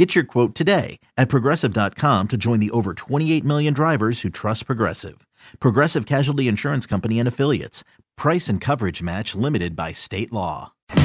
Get 0.00 0.14
your 0.14 0.24
quote 0.24 0.54
today 0.54 0.98
at 1.18 1.28
progressive.com 1.28 2.28
to 2.28 2.38
join 2.38 2.58
the 2.58 2.70
over 2.70 2.94
28 2.94 3.44
million 3.44 3.74
drivers 3.74 4.22
who 4.22 4.30
trust 4.30 4.64
Progressive. 4.64 5.26
Progressive 5.58 6.06
Casualty 6.06 6.48
Insurance 6.48 6.86
Company 6.86 7.18
and 7.18 7.28
Affiliates. 7.28 7.84
Price 8.16 8.48
and 8.48 8.62
coverage 8.62 9.02
match 9.02 9.34
limited 9.34 9.76
by 9.76 9.92
state 9.92 10.32
law. 10.32 10.72
The 10.88 10.98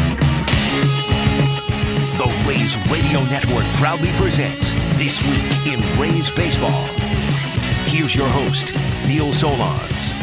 Rays 2.48 2.78
Radio 2.90 3.22
Network 3.26 3.66
proudly 3.74 4.14
presents 4.14 4.72
This 4.98 5.22
Week 5.24 5.74
in 5.74 5.82
Rays 6.00 6.30
Baseball. 6.30 6.86
Here's 7.88 8.16
your 8.16 8.30
host, 8.30 8.74
Neil 9.10 9.34
Solondz. 9.34 10.14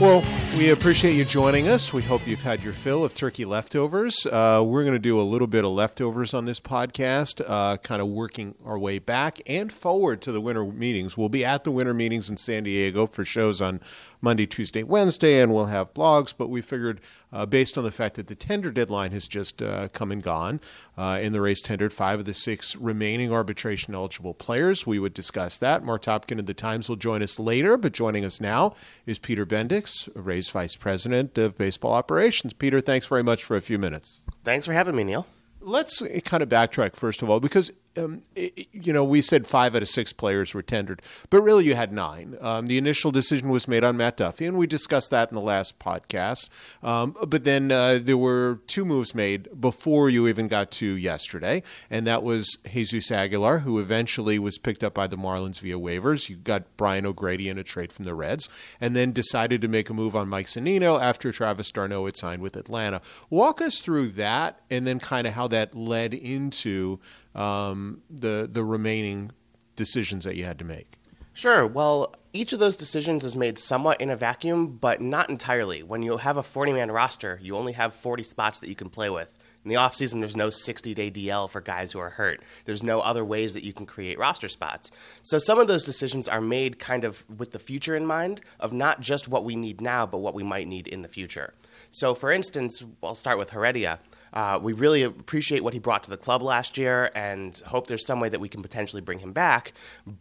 Well, 0.00 0.22
we 0.56 0.70
appreciate 0.70 1.14
you 1.14 1.24
joining 1.24 1.68
us. 1.68 1.92
We 1.92 2.02
hope 2.02 2.26
you've 2.26 2.42
had 2.42 2.62
your 2.62 2.72
fill 2.72 3.04
of 3.04 3.14
turkey 3.14 3.44
leftovers. 3.44 4.26
Uh, 4.26 4.62
we're 4.66 4.82
going 4.82 4.94
to 4.94 4.98
do 4.98 5.20
a 5.20 5.22
little 5.22 5.46
bit 5.46 5.64
of 5.64 5.70
leftovers 5.70 6.34
on 6.34 6.44
this 6.44 6.60
podcast, 6.60 7.40
uh, 7.46 7.76
kind 7.78 8.02
of 8.02 8.08
working 8.08 8.54
our 8.64 8.78
way 8.78 8.98
back 8.98 9.40
and 9.46 9.72
forward 9.72 10.20
to 10.22 10.32
the 10.32 10.40
winter 10.40 10.64
meetings. 10.64 11.16
We'll 11.16 11.28
be 11.28 11.44
at 11.44 11.64
the 11.64 11.70
winter 11.70 11.94
meetings 11.94 12.28
in 12.28 12.36
San 12.36 12.64
Diego 12.64 13.06
for 13.06 13.24
shows 13.24 13.60
on 13.60 13.80
Monday, 14.20 14.46
Tuesday, 14.46 14.82
Wednesday, 14.82 15.40
and 15.40 15.54
we'll 15.54 15.66
have 15.66 15.94
blogs. 15.94 16.34
But 16.36 16.48
we 16.48 16.60
figured, 16.60 17.00
uh, 17.32 17.46
based 17.46 17.78
on 17.78 17.84
the 17.84 17.90
fact 17.90 18.16
that 18.16 18.26
the 18.26 18.34
tender 18.34 18.70
deadline 18.70 19.12
has 19.12 19.26
just 19.26 19.62
uh, 19.62 19.88
come 19.88 20.12
and 20.12 20.22
gone, 20.22 20.60
uh, 20.98 21.18
in 21.22 21.32
the 21.32 21.40
Rays 21.40 21.62
tendered 21.62 21.92
five 21.92 22.18
of 22.18 22.24
the 22.26 22.34
six 22.34 22.76
remaining 22.76 23.32
arbitration 23.32 23.94
eligible 23.94 24.34
players, 24.34 24.86
we 24.86 24.98
would 24.98 25.14
discuss 25.14 25.56
that. 25.58 25.84
Mark 25.84 26.02
Topkin 26.02 26.38
of 26.38 26.46
the 26.46 26.54
Times 26.54 26.88
will 26.88 26.96
join 26.96 27.22
us 27.22 27.38
later, 27.38 27.76
but 27.76 27.92
joining 27.92 28.24
us 28.24 28.40
now 28.40 28.74
is 29.06 29.18
Peter 29.18 29.46
Bendix, 29.46 30.08
Rays 30.40 30.48
Vice 30.48 30.76
President 30.76 31.36
of 31.36 31.58
Baseball 31.58 31.92
Operations. 31.92 32.54
Peter, 32.54 32.80
thanks 32.80 33.06
very 33.06 33.22
much 33.22 33.44
for 33.44 33.58
a 33.58 33.60
few 33.60 33.78
minutes. 33.78 34.24
Thanks 34.42 34.64
for 34.64 34.72
having 34.72 34.96
me, 34.96 35.04
Neil. 35.04 35.26
Let's 35.60 36.02
kind 36.24 36.42
of 36.42 36.48
backtrack 36.48 36.96
first 36.96 37.20
of 37.20 37.28
all, 37.28 37.40
because 37.40 37.70
um, 37.96 38.22
it, 38.34 38.68
you 38.72 38.92
know 38.92 39.04
we 39.04 39.20
said 39.20 39.46
five 39.46 39.74
out 39.74 39.82
of 39.82 39.88
six 39.88 40.12
players 40.12 40.54
were 40.54 40.62
tendered, 40.62 41.02
but 41.28 41.42
really 41.42 41.64
you 41.64 41.74
had 41.74 41.92
nine. 41.92 42.36
Um, 42.40 42.66
the 42.66 42.78
initial 42.78 43.10
decision 43.10 43.48
was 43.48 43.66
made 43.66 43.84
on 43.84 43.96
Matt 43.96 44.16
Duffy, 44.16 44.46
and 44.46 44.56
we 44.56 44.66
discussed 44.66 45.10
that 45.10 45.30
in 45.30 45.34
the 45.34 45.40
last 45.40 45.78
podcast. 45.78 46.48
Um, 46.82 47.16
but 47.26 47.44
then 47.44 47.72
uh, 47.72 47.98
there 48.02 48.16
were 48.16 48.60
two 48.66 48.84
moves 48.84 49.14
made 49.14 49.60
before 49.60 50.08
you 50.08 50.28
even 50.28 50.48
got 50.48 50.70
to 50.72 50.86
yesterday, 50.86 51.62
and 51.88 52.06
that 52.06 52.22
was 52.22 52.58
Jesus 52.72 53.10
Aguilar, 53.10 53.60
who 53.60 53.78
eventually 53.78 54.38
was 54.38 54.58
picked 54.58 54.84
up 54.84 54.94
by 54.94 55.06
the 55.06 55.16
Marlins 55.16 55.60
via 55.60 55.78
waivers. 55.78 56.28
You 56.28 56.36
got 56.36 56.76
Brian 56.76 57.06
O'Grady 57.06 57.48
in 57.48 57.58
a 57.58 57.64
trade 57.64 57.92
from 57.92 58.04
the 58.04 58.14
Reds, 58.14 58.48
and 58.80 58.94
then 58.94 59.12
decided 59.12 59.60
to 59.62 59.68
make 59.68 59.90
a 59.90 59.94
move 59.94 60.14
on 60.14 60.28
Mike 60.28 60.46
Zunino 60.46 61.00
after 61.00 61.32
Travis 61.32 61.70
d'Arnaud 61.70 62.06
had 62.06 62.16
signed 62.16 62.42
with 62.42 62.56
Atlanta. 62.56 63.00
Walk 63.28 63.60
us 63.60 63.80
through 63.80 64.10
that, 64.10 64.60
and 64.70 64.86
then 64.86 65.00
kind 65.00 65.26
of 65.26 65.34
how 65.34 65.48
that 65.48 65.74
led 65.74 66.14
into 66.14 67.00
um, 67.34 68.02
the 68.10 68.48
the 68.50 68.64
remaining 68.64 69.32
decisions 69.76 70.24
that 70.24 70.36
you 70.36 70.44
had 70.44 70.58
to 70.58 70.64
make? 70.64 70.98
Sure. 71.32 71.66
Well, 71.66 72.14
each 72.32 72.52
of 72.52 72.58
those 72.58 72.76
decisions 72.76 73.24
is 73.24 73.36
made 73.36 73.58
somewhat 73.58 74.00
in 74.00 74.10
a 74.10 74.16
vacuum, 74.16 74.76
but 74.76 75.00
not 75.00 75.30
entirely. 75.30 75.82
When 75.82 76.02
you 76.02 76.18
have 76.18 76.36
a 76.36 76.42
40 76.42 76.72
man 76.72 76.90
roster, 76.90 77.38
you 77.42 77.56
only 77.56 77.72
have 77.72 77.94
40 77.94 78.22
spots 78.24 78.58
that 78.58 78.68
you 78.68 78.74
can 78.74 78.90
play 78.90 79.08
with. 79.08 79.38
In 79.64 79.68
the 79.68 79.76
offseason, 79.76 80.20
there's 80.20 80.36
no 80.36 80.48
60 80.48 80.94
day 80.94 81.10
DL 81.10 81.48
for 81.48 81.60
guys 81.60 81.92
who 81.92 81.98
are 81.98 82.10
hurt. 82.10 82.42
There's 82.64 82.82
no 82.82 83.00
other 83.00 83.24
ways 83.24 83.54
that 83.54 83.64
you 83.64 83.72
can 83.72 83.84
create 83.86 84.18
roster 84.18 84.48
spots. 84.48 84.90
So 85.22 85.38
some 85.38 85.58
of 85.58 85.68
those 85.68 85.84
decisions 85.84 86.28
are 86.28 86.40
made 86.40 86.78
kind 86.78 87.04
of 87.04 87.24
with 87.28 87.52
the 87.52 87.58
future 87.58 87.94
in 87.94 88.06
mind, 88.06 88.40
of 88.58 88.72
not 88.72 89.00
just 89.00 89.28
what 89.28 89.44
we 89.44 89.56
need 89.56 89.80
now, 89.80 90.06
but 90.06 90.18
what 90.18 90.34
we 90.34 90.42
might 90.42 90.66
need 90.66 90.88
in 90.88 91.02
the 91.02 91.08
future. 91.08 91.52
So, 91.90 92.14
for 92.14 92.32
instance, 92.32 92.82
I'll 93.02 93.14
start 93.14 93.38
with 93.38 93.50
Heredia. 93.50 94.00
Uh, 94.32 94.58
we 94.62 94.72
really 94.72 95.02
appreciate 95.02 95.64
what 95.64 95.72
he 95.72 95.78
brought 95.78 96.02
to 96.04 96.10
the 96.10 96.16
club 96.16 96.42
last 96.42 96.78
year 96.78 97.10
and 97.14 97.62
hope 97.66 97.86
there's 97.86 98.06
some 98.06 98.20
way 98.20 98.28
that 98.28 98.40
we 98.40 98.48
can 98.48 98.62
potentially 98.62 99.02
bring 99.02 99.18
him 99.18 99.32
back. 99.32 99.72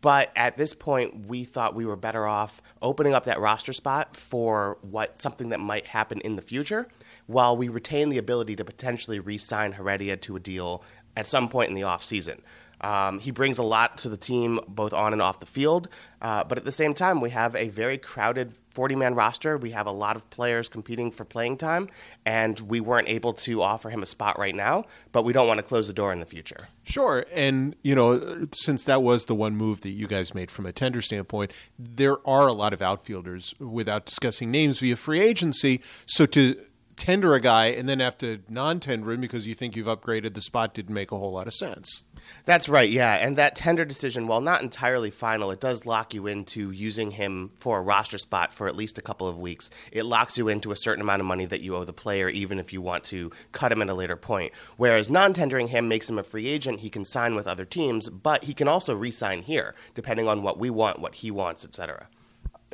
But 0.02 0.32
at 0.36 0.58
this 0.58 0.74
point, 0.74 1.28
we 1.28 1.44
thought 1.44 1.76
we 1.76 1.86
were 1.86 1.96
better 1.96 2.26
off 2.26 2.62
opening 2.82 3.14
up 3.14 3.26
that 3.26 3.40
roster 3.40 3.74
spot 3.74 4.16
for 4.16 4.78
what 4.82 5.22
something 5.22 5.50
that 5.50 5.60
might 5.60 5.88
happen 5.88 6.22
in 6.22 6.36
the 6.36 6.42
future 6.42 6.88
while 7.28 7.56
we 7.56 7.70
retain 7.70 8.10
the 8.10 8.18
ability 8.18 8.56
to 8.56 8.66
potentially 8.66 9.20
re 9.20 9.38
sign 9.38 9.74
Heredia 9.74 10.18
to 10.18 10.36
a 10.36 10.40
deal 10.40 10.84
at 11.16 11.28
some 11.28 11.50
point 11.50 11.70
in 11.70 11.76
the 11.76 11.82
offseason. 11.82 12.40
Um, 12.82 13.20
he 13.20 13.32
brings 13.32 13.58
a 13.58 13.64
lot 13.64 13.98
to 14.00 14.10
the 14.10 14.18
team, 14.18 14.60
both 14.68 14.94
on 14.94 15.14
and 15.14 15.22
off 15.22 15.40
the 15.40 15.46
field. 15.46 15.90
Uh, 16.22 16.44
but 16.44 16.58
at 16.58 16.66
the 16.66 16.72
same 16.72 16.94
time, 16.94 17.22
we 17.22 17.30
have 17.30 17.56
a 17.56 17.70
very 17.70 17.98
crowded 17.98 18.54
40 18.72 18.96
man 18.96 19.16
roster. 19.16 19.58
We 19.58 19.72
have 19.72 19.88
a 19.88 19.92
lot 19.92 20.16
of 20.16 20.30
players 20.30 20.70
competing 20.70 21.12
for 21.12 21.26
playing 21.26 21.58
time, 21.58 21.90
and 22.26 22.60
we 22.60 22.80
weren't 22.80 23.10
able 23.10 23.34
to 23.34 23.62
offer 23.62 23.90
him 23.90 24.04
a 24.04 24.06
spot 24.06 24.38
right 24.38 24.56
now, 24.56 24.86
but 25.12 25.24
we 25.24 25.34
don't 25.34 25.48
want 25.48 25.58
to 25.58 25.64
close 25.64 25.88
the 25.88 25.94
door 25.94 26.14
in 26.14 26.20
the 26.20 26.26
future. 26.26 26.68
Sure. 26.84 27.26
And, 27.34 27.76
you 27.84 27.96
know, 27.96 28.48
since 28.54 28.86
that 28.86 29.04
was 29.04 29.26
the 29.26 29.36
one 29.36 29.56
move 29.56 29.82
that 29.82 29.92
you 29.92 30.08
guys 30.08 30.34
made 30.34 30.50
from 30.50 30.66
a 30.66 30.72
tender 30.72 31.02
standpoint, 31.02 31.52
there 31.78 32.26
are 32.28 32.48
a 32.48 32.54
lot 32.54 32.74
of 32.74 32.82
outfielders 32.82 33.54
without 33.60 34.06
discussing 34.06 34.52
names 34.52 34.80
via 34.80 34.96
free 34.96 35.20
agency. 35.20 35.82
So 36.06 36.26
to 36.28 36.56
tender 37.00 37.34
a 37.34 37.40
guy 37.40 37.68
and 37.68 37.90
then 37.90 38.00
have 38.00 38.18
to 38.20 38.40
non 38.48 38.80
tender 38.80 39.12
him 39.12 39.22
because 39.22 39.48
you 39.48 39.56
think 39.56 39.76
you've 39.76 39.88
upgraded 39.88 40.34
the 40.36 40.42
spot 40.42 40.74
didn't 40.74 40.94
make 40.94 41.12
a 41.12 41.18
whole 41.18 41.32
lot 41.32 41.48
of 41.48 41.56
sense. 41.56 42.04
That's 42.46 42.70
right, 42.70 42.90
yeah. 42.90 43.16
And 43.16 43.38
that 43.38 43.56
tender 43.56 43.86
decision, 43.86 44.28
while 44.28 44.42
not 44.42 44.62
entirely 44.62 45.10
final, 45.10 45.52
it 45.52 45.60
does 45.60 45.86
lock 45.86 46.14
you 46.14 46.28
into 46.28 46.72
using 46.72 47.12
him 47.12 47.52
for 47.58 47.80
a 47.80 47.82
roster 47.82 48.18
spot 48.18 48.54
for 48.54 48.68
at 48.68 48.76
least 48.76 48.98
a 48.98 49.02
couple 49.02 49.28
of 49.28 49.38
weeks. 49.38 49.70
It 49.92 50.06
locks 50.06 50.38
you 50.38 50.48
into 50.48 50.72
a 50.72 50.78
certain 50.78 51.02
amount 51.02 51.22
of 51.22 51.26
money 51.26 51.46
that 51.46 51.62
you 51.62 51.76
owe 51.76 51.86
the 51.86 51.94
player, 51.94 52.30
even 52.30 52.60
if 52.60 52.72
you 52.72 52.82
want 52.82 53.04
to 53.06 53.32
cut 53.52 53.72
him 53.72 53.82
at 53.82 53.90
a 53.90 53.94
later 53.94 54.16
point. 54.16 54.54
Whereas 54.78 55.10
non 55.10 55.34
tendering 55.34 55.70
him 55.70 55.88
makes 55.88 56.10
him 56.10 56.20
a 56.20 56.24
free 56.24 56.48
agent. 56.48 56.82
He 56.82 56.90
can 56.90 57.06
sign 57.06 57.36
with 57.36 57.48
other 57.48 57.66
teams, 57.66 58.10
but 58.10 58.44
he 58.44 58.54
can 58.54 58.68
also 58.68 58.96
re 58.96 59.12
sign 59.12 59.44
here, 59.44 59.74
depending 59.96 60.28
on 60.28 60.44
what 60.44 60.60
we 60.60 60.70
want, 60.70 61.00
what 61.00 61.16
he 61.16 61.32
wants, 61.32 61.66
etc. 61.66 62.08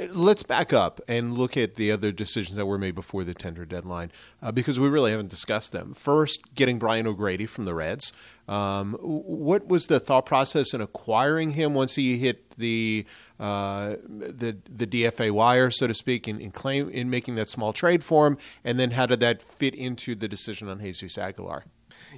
Let's 0.09 0.43
back 0.43 0.73
up 0.73 0.99
and 1.07 1.37
look 1.37 1.55
at 1.55 1.75
the 1.75 1.91
other 1.91 2.11
decisions 2.11 2.57
that 2.57 2.65
were 2.65 2.77
made 2.77 2.95
before 2.95 3.23
the 3.23 3.33
tender 3.33 3.65
deadline 3.65 4.11
uh, 4.41 4.51
because 4.51 4.79
we 4.79 4.89
really 4.89 5.11
haven't 5.11 5.29
discussed 5.29 5.71
them. 5.71 5.93
First, 5.93 6.53
getting 6.53 6.79
Brian 6.79 7.07
O'Grady 7.07 7.45
from 7.45 7.63
the 7.63 7.73
Reds. 7.73 8.11
Um, 8.47 8.95
what 9.01 9.67
was 9.67 9.87
the 9.87 9.99
thought 9.99 10.25
process 10.25 10.73
in 10.73 10.81
acquiring 10.81 11.51
him 11.51 11.73
once 11.73 11.95
he 11.95 12.17
hit 12.17 12.57
the 12.57 13.05
uh, 13.39 13.95
the 14.07 14.57
the 14.69 14.85
DFA 14.85 15.31
wire, 15.31 15.71
so 15.71 15.87
to 15.87 15.93
speak, 15.93 16.27
in, 16.27 16.39
in, 16.39 16.51
claim 16.51 16.89
in 16.89 17.09
making 17.09 17.35
that 17.35 17.49
small 17.49 17.73
trade 17.73 18.03
for 18.03 18.27
him, 18.27 18.37
and 18.63 18.79
then 18.79 18.91
how 18.91 19.05
did 19.05 19.21
that 19.21 19.41
fit 19.41 19.73
into 19.73 20.13
the 20.13 20.27
decision 20.27 20.67
on 20.67 20.79
Jesus 20.79 21.17
Aguilar? 21.17 21.63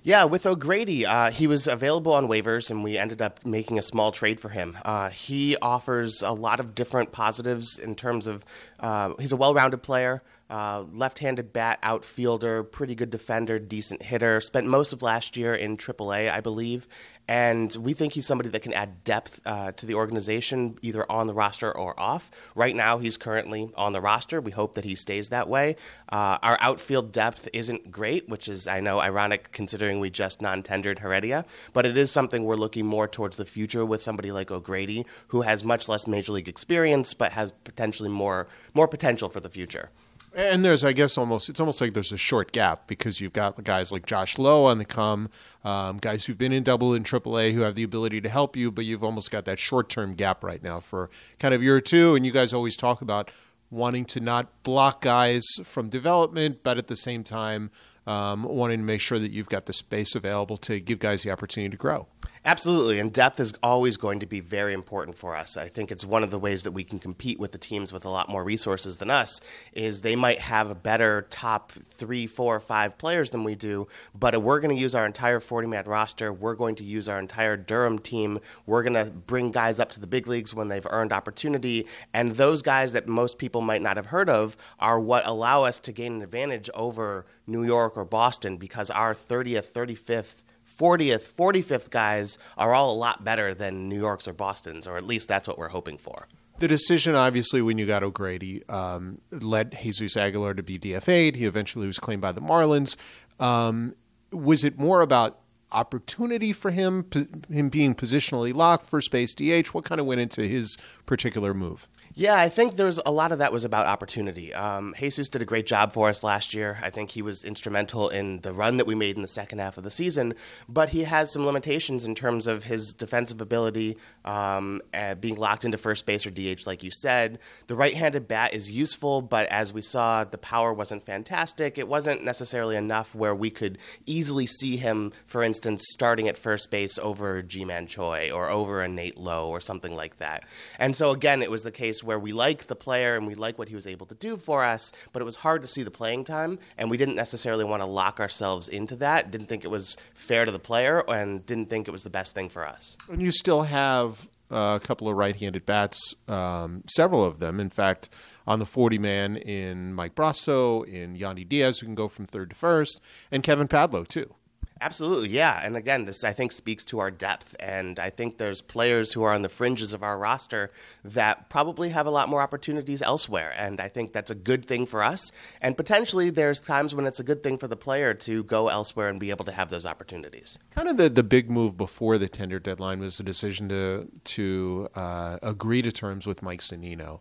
Yeah, 0.03 0.25
with 0.25 0.46
O'Grady, 0.46 1.06
uh, 1.06 1.31
he 1.31 1.47
was 1.47 1.68
available 1.68 2.13
on 2.13 2.28
waivers, 2.28 2.69
and 2.69 2.84
we 2.84 2.97
ended 2.97 3.22
up 3.22 3.46
making 3.46 3.78
a 3.80 3.81
small 3.81 4.12
trade 4.12 4.40
for 4.40 4.50
him. 4.50 4.78
Uh, 4.85 5.09
he 5.09 5.58
offers 5.62 6.22
a 6.22 6.31
lot 6.31 6.59
of 6.59 6.75
different 6.75 7.12
positives 7.12 7.80
in 7.80 7.96
terms 7.96 8.28
of 8.28 8.46
uh, 8.80 9.13
he's 9.19 9.31
a 9.31 9.38
well 9.38 9.53
rounded 9.53 9.84
player. 9.84 10.22
Uh, 10.50 10.85
left-handed 10.94 11.52
bat 11.52 11.78
outfielder, 11.84 12.63
pretty 12.63 12.96
good 12.96 13.09
defender, 13.09 13.59
decent 13.59 14.02
hitter. 14.02 14.40
Spent 14.40 14.66
most 14.66 14.94
of 14.94 15.02
last 15.02 15.35
year 15.35 15.53
in 15.53 15.75
AAA, 15.75 16.31
I 16.31 16.40
believe, 16.40 16.88
and 17.28 17.76
we 17.80 17.94
think 17.94 18.14
he's 18.14 18.26
somebody 18.26 18.50
that 18.50 18.62
can 18.62 18.74
add 18.74 19.04
depth 19.04 19.42
uh, 19.46 19.74
to 19.74 19.86
the 19.86 19.96
organization, 19.96 20.78
either 20.82 21.10
on 21.12 21.28
the 21.28 21.34
roster 21.34 21.76
or 21.76 22.00
off. 22.00 22.32
Right 22.56 22.76
now, 22.76 23.00
he's 23.00 23.18
currently 23.18 23.70
on 23.76 23.94
the 23.94 24.00
roster. 24.00 24.40
We 24.40 24.52
hope 24.52 24.76
that 24.76 24.86
he 24.86 24.96
stays 24.96 25.30
that 25.30 25.50
way. 25.50 25.76
Uh, 26.09 26.38
our 26.41 26.58
outfield 26.62 27.12
depth 27.12 27.50
isn't 27.52 27.91
great, 27.91 28.29
which 28.29 28.47
is, 28.47 28.66
I 28.66 28.79
know, 28.79 29.00
ironic 29.00 29.52
considering 29.52 30.00
we 30.00 30.09
just 30.09 30.41
non 30.41 30.64
tendered 30.64 31.00
Heredia, 31.00 31.46
but 31.74 31.85
it 31.85 31.97
is 31.97 32.12
something 32.12 32.46
we're 32.46 32.56
looking 32.56 32.85
more 32.85 33.08
towards 33.08 33.38
the 33.38 33.46
future 33.46 33.85
with 33.85 34.02
somebody 34.02 34.32
like 34.32 34.50
O'Grady, 34.50 35.06
who 35.28 35.41
has 35.41 35.64
much 35.64 35.90
less 35.90 36.08
major 36.08 36.32
league 36.32 36.47
experience, 36.47 37.14
but 37.14 37.34
has 37.34 37.52
potentially 37.52 38.09
more, 38.09 38.47
more 38.73 38.88
potential 38.88 39.30
for 39.30 39.41
the 39.41 39.50
future. 39.50 39.90
And 40.37 40.63
there's, 40.63 40.84
I 40.84 40.93
guess, 40.93 41.17
almost 41.17 41.49
it's 41.49 41.59
almost 41.59 41.81
like 41.81 41.95
there's 41.95 42.11
a 42.11 42.17
short 42.17 42.51
gap 42.51 42.85
because 42.85 43.19
you've 43.19 43.34
got 43.34 43.63
guys 43.63 43.91
like 43.91 44.05
Josh 44.05 44.37
Lowe 44.37 44.66
on 44.66 44.78
the 44.78 44.85
come, 44.85 45.31
um, 45.63 45.97
guys 45.97 46.28
who've 46.28 46.37
been 46.37 46.53
in 46.53 46.61
Double 46.61 46.93
and 46.93 47.03
Triple 47.03 47.39
A 47.39 47.51
who 47.53 47.61
have 47.61 47.73
the 47.73 47.81
ability 47.81 48.22
to 48.22 48.29
help 48.29 48.55
you, 48.55 48.72
but 48.72 48.85
you've 48.85 49.03
almost 49.03 49.31
got 49.31 49.45
that 49.45 49.57
short 49.57 49.89
term 49.89 50.13
gap 50.13 50.43
right 50.43 50.61
now 50.61 50.79
for 50.79 51.09
kind 51.39 51.55
of 51.55 51.63
year 51.63 51.81
two. 51.81 52.13
And 52.13 52.23
you 52.23 52.31
guys 52.31 52.53
always 52.53 52.78
talk 52.78 53.01
about 53.01 53.31
wanting 53.72 54.05
to 54.05 54.19
not 54.19 54.61
block 54.61 55.01
guys 55.01 55.43
from 55.63 55.89
development, 55.89 56.59
but 56.61 56.78
at 56.78 56.85
the 56.85 56.95
same 56.95 57.23
time 57.23 57.72
um, 58.08 58.44
wanting 58.44 58.80
to 58.80 58.86
make 58.86 59.02
sure 59.02 59.20
that 59.20 59.32
you've 59.32 59.50
got 59.50 59.66
the 59.66 59.74
space 59.74 60.16
available 60.16 60.58
to 60.58 60.80
give 60.80 61.00
guys 61.00 61.24
the 61.24 61.30
opportunity 61.30 61.70
to 61.70 61.78
grow. 61.78 62.08
Absolutely, 62.46 62.98
and 62.98 63.12
depth 63.12 63.42
is 63.42 63.54
always 63.62 63.98
going 63.98 64.22
to 64.22 64.26
be 64.26 64.40
very 64.40 64.74
important 64.74 65.18
for 65.18 65.36
us. 65.36 65.58
I 65.58 65.68
think 65.68 65.92
it's 65.92 66.06
one 66.06 66.24
of 66.24 66.32
the 66.32 66.40
ways 66.40 66.64
that 66.64 66.72
we 66.72 66.86
can 66.86 66.98
compete 66.98 67.42
with 67.42 67.52
the 67.52 67.58
teams 67.58 67.92
with 67.92 68.06
a 68.06 68.09
lot 68.09 68.30
more 68.30 68.42
resources 68.42 69.00
than 69.00 69.09
us. 69.09 69.42
Is 69.74 70.02
they 70.02 70.16
might 70.16 70.40
have 70.40 70.70
a 70.70 70.76
better 70.76 71.28
top 71.30 71.74
three, 71.74 72.26
four, 72.26 72.62
five 72.62 72.98
players 72.98 73.32
than 73.32 73.44
we 73.44 73.56
do, 73.56 73.90
but 74.18 74.42
we're 74.42 74.62
going 74.62 74.74
to 74.74 74.82
use 74.82 74.96
our 74.96 75.06
entire 75.06 75.42
40-man 75.42 75.84
roster. 75.86 76.32
We're 76.32 76.56
going 76.56 76.76
to 76.76 76.86
use 76.86 77.09
our 77.09 77.20
entire 77.20 77.58
Durham 77.58 78.00
team. 78.00 78.40
We're 78.66 78.84
going 78.84 78.94
to 78.94 79.12
bring 79.12 79.52
guys 79.52 79.78
up 79.78 79.92
to 79.92 80.00
the 80.00 80.08
big 80.08 80.26
leagues 80.26 80.54
when 80.54 80.70
they've 80.70 80.88
earned 80.90 81.12
opportunity, 81.12 81.86
and 82.14 82.32
those 82.32 82.62
guys 82.62 82.94
that 82.94 83.09
most 83.09 83.40
people 83.40 83.59
might 83.59 83.82
not 83.82 83.98
have 83.98 84.06
heard 84.06 84.30
of 84.30 84.56
are 84.80 85.02
what 85.02 85.26
allow 85.26 85.64
us 85.64 85.82
to 85.82 85.92
gain 85.92 86.14
an 86.14 86.22
advantage 86.22 86.70
over 86.74 87.26
New 87.46 87.66
York 87.66 87.97
or 87.97 88.05
Boston 88.05 88.58
because 88.58 88.90
our 88.90 89.14
30th, 89.14 89.72
35th 89.72 90.44
40th, 90.78 91.23
45th 91.23 91.90
guys 91.90 92.38
are 92.58 92.73
all 92.76 92.94
a 92.94 92.97
lot 92.97 93.23
better 93.23 93.53
than 93.53 93.90
New 93.90 93.99
York's 93.99 94.28
or 94.28 94.34
Boston's, 94.34 94.85
or 94.85 94.97
at 94.97 95.03
least 95.03 95.28
that's 95.28 95.47
what 95.47 95.58
we're 95.58 95.70
hoping 95.70 95.97
for. 95.97 96.28
The 96.59 96.67
decision, 96.67 97.16
obviously, 97.16 97.61
when 97.61 97.78
you 97.78 97.85
got 97.85 98.03
O'Grady, 98.03 98.67
um, 98.67 99.22
led 99.32 99.78
Jesus 99.79 100.17
Aguilar 100.17 100.55
to 100.55 100.64
be 100.64 100.78
DFA'd. 100.78 101.35
He 101.35 101.46
eventually 101.46 101.88
was 101.88 101.99
claimed 101.99 102.22
by 102.22 102.32
the 102.32 102.41
Marlins. 102.41 102.96
Um, 103.40 103.96
was 104.32 104.64
it 104.64 104.78
more 104.78 105.02
about 105.02 105.40
opportunity 105.72 106.53
for 106.53 106.72
him, 106.72 107.08
him 107.49 107.70
being 107.70 107.94
positionally 107.94 108.53
locked, 108.53 108.88
first 108.88 109.11
base 109.11 109.35
DH? 109.35 109.67
What 109.67 109.85
kind 109.85 110.02
of 110.02 110.08
went 110.08 110.22
into 110.22 110.47
his 110.47 110.78
particular 111.05 111.53
move? 111.53 111.88
Yeah, 112.19 112.35
I 112.35 112.49
think 112.49 112.78
there's 112.78 112.99
a 113.05 113.11
lot 113.11 113.31
of 113.31 113.37
that 113.37 113.53
was 113.53 113.64
about 113.64 113.85
opportunity. 113.85 114.52
Um, 114.52 114.96
Jesus 114.97 115.29
did 115.29 115.43
a 115.43 115.46
great 115.46 115.67
job 115.67 115.93
for 115.93 116.09
us 116.09 116.23
last 116.23 116.52
year. 116.52 116.79
I 116.81 116.90
think 116.90 117.11
he 117.11 117.22
was 117.22 117.43
instrumental 117.43 118.09
in 118.09 118.41
the 118.41 118.53
run 118.53 118.78
that 118.78 118.87
we 118.87 118.96
made 118.96 119.17
in 119.17 119.22
the 119.22 119.28
second 119.28 119.59
half 119.59 119.78
of 119.78 119.84
the 119.84 119.91
season, 119.91 120.34
but 120.67 120.90
he 120.90 121.03
has 121.03 121.31
some 121.31 121.46
limitations 121.46 122.05
in 122.05 122.16
terms 122.16 122.47
of 122.47 122.64
his 122.64 122.91
defensive 122.91 123.40
ability, 123.40 123.97
um, 124.25 124.81
uh, 124.96 125.14
being 125.14 125.35
locked 125.35 125.64
into 125.64 125.78
first 125.78 126.08
base 126.08 126.25
or 126.25 126.31
DH, 126.31 126.66
like 126.66 126.81
you 126.81 126.90
said. 126.90 127.37
The 127.67 127.75
right 127.75 127.93
handed 127.93 128.28
bat 128.28 128.52
is 128.52 128.72
useful, 128.72 129.22
but 129.22 129.46
as 129.49 129.72
we 129.72 129.84
saw, 129.84 130.23
the 130.23 130.40
power 130.40 130.73
wasn't 130.73 131.05
fantastic. 131.05 131.78
It 131.78 131.87
wasn't 131.87 132.23
necessarily 132.23 132.78
enough 132.78 133.13
where 133.13 133.35
we 133.35 133.52
could 133.52 133.78
easily 134.08 134.47
see 134.47 134.78
him, 134.78 135.13
for 135.28 135.43
instance, 135.43 135.85
starting 135.91 136.28
at 136.28 136.35
first 136.35 136.72
base 136.72 136.97
over 136.97 137.43
Ji-Man 137.43 137.85
Choi 137.85 138.31
or 138.31 138.49
over 138.49 138.81
a 138.81 138.87
Nate 138.87 139.17
Lowe 139.17 139.49
or 139.49 139.61
something 139.61 139.96
like 139.96 140.17
that. 140.17 140.46
And 140.79 140.96
so, 140.96 141.11
again, 141.11 141.43
it 141.43 141.52
was 141.52 141.61
the 141.61 141.72
case 141.72 142.03
where 142.08 142.18
we 142.18 142.32
like 142.32 142.66
the 142.66 142.76
player 142.76 143.16
and 143.16 143.28
we 143.28 143.36
like 143.36 143.59
what 143.59 143.70
he 143.70 143.76
was 143.76 143.86
able 143.86 144.08
to 144.08 144.16
do 144.16 144.38
for 144.38 144.64
us, 144.64 144.92
but 145.14 145.22
it 145.22 145.26
was 145.26 145.36
hard 145.36 145.62
to 145.62 145.68
see 145.68 145.84
the 145.84 145.92
playing 145.92 146.24
time, 146.24 146.58
and 146.78 146.90
we 146.90 146.98
didn't 146.98 147.16
necessarily 147.16 147.64
want 147.64 147.82
to 147.82 147.86
lock 147.86 148.20
ourselves 148.20 148.68
into 148.68 148.96
that. 148.96 149.30
Didn't 149.30 149.48
think 149.48 149.64
it 149.64 149.72
was 149.72 149.98
fair 150.16 150.46
to 150.46 150.52
the 150.52 150.59
player, 150.59 151.04
and 151.08 151.46
didn't 151.46 151.70
think 151.70 151.88
it 151.88 151.92
was 151.92 152.04
the 152.04 152.09
best 152.09 152.34
thing 152.34 152.50
for 152.50 152.66
us. 152.66 152.98
And 153.12 153.22
you 153.22 153.32
still 153.32 153.64
have 153.64 154.28
uh, 154.52 154.80
a 154.82 154.86
couple 154.86 155.08
of 155.09 155.16
right-handed 155.18 155.66
bats, 155.66 156.16
um, 156.28 156.84
several 156.88 157.24
of 157.24 157.40
them, 157.40 157.59
in 157.59 157.70
fact, 157.70 158.09
on 158.46 158.59
the 158.59 158.66
40 158.66 158.98
man 158.98 159.36
in 159.36 159.94
Mike 159.94 160.16
Brosseau, 160.16 160.88
in 160.88 161.16
Yandy 161.18 161.48
Diaz, 161.48 161.80
who 161.80 161.86
can 161.86 161.96
go 161.96 162.08
from 162.08 162.26
third 162.26 162.50
to 162.52 162.56
first, 162.56 163.02
and 163.30 163.44
Kevin 163.44 163.68
Padlo 163.68 164.08
too. 164.08 164.34
Absolutely, 164.82 165.29
yeah. 165.29 165.62
And 165.64 165.76
again, 165.76 166.06
this 166.06 166.24
I 166.24 166.34
think 166.34 166.52
speaks 166.52 166.85
to 166.85 167.00
our 167.00 167.12
depth. 167.12 167.56
And 167.59 168.00
I 168.00 168.09
think 168.09 168.38
there's 168.38 168.62
players 168.62 169.14
who 169.14 169.24
are 169.24 169.34
on 169.34 169.41
the 169.41 169.50
fringes 169.50 169.94
of 169.94 170.03
our 170.03 170.18
roster 170.18 170.72
that 171.03 171.50
probably 171.50 171.90
have 171.90 172.06
a 172.06 172.12
lot 172.12 172.29
more 172.29 172.41
opportunities 172.41 173.02
elsewhere. 173.02 173.53
And 173.58 173.79
I 173.79 173.88
think 173.88 174.14
that's 174.14 174.32
a 174.32 174.35
good 174.35 174.66
thing 174.66 174.85
for 174.85 175.03
us. 175.03 175.32
And 175.62 175.76
potentially, 175.76 176.29
there's 176.29 176.62
times 176.62 176.94
when 176.94 177.06
it's 177.06 177.20
a 177.20 177.24
good 177.24 177.44
thing 177.44 177.58
for 177.58 177.68
the 177.68 177.76
player 177.78 178.14
to 178.14 178.44
go 178.44 178.68
elsewhere 178.68 179.09
and 179.09 179.20
be 179.20 179.29
able 179.29 179.46
to 179.46 179.52
have 179.52 179.70
those 179.70 179.85
opportunities. 179.85 180.59
Kind 180.76 180.90
of 180.90 180.97
the, 180.97 181.09
the 181.09 181.23
big 181.23 181.50
move 181.50 181.78
before 181.78 182.18
the 182.18 182.30
tender 182.30 182.59
deadline 182.59 183.00
was 183.00 183.18
the 183.18 183.23
decision 183.23 183.70
to 183.70 184.08
to 184.23 184.88
uh, 184.96 185.38
agree 185.41 185.82
to 185.82 185.91
terms 185.91 186.28
with 186.28 186.41
Mike 186.41 186.62
Zunino. 186.62 187.20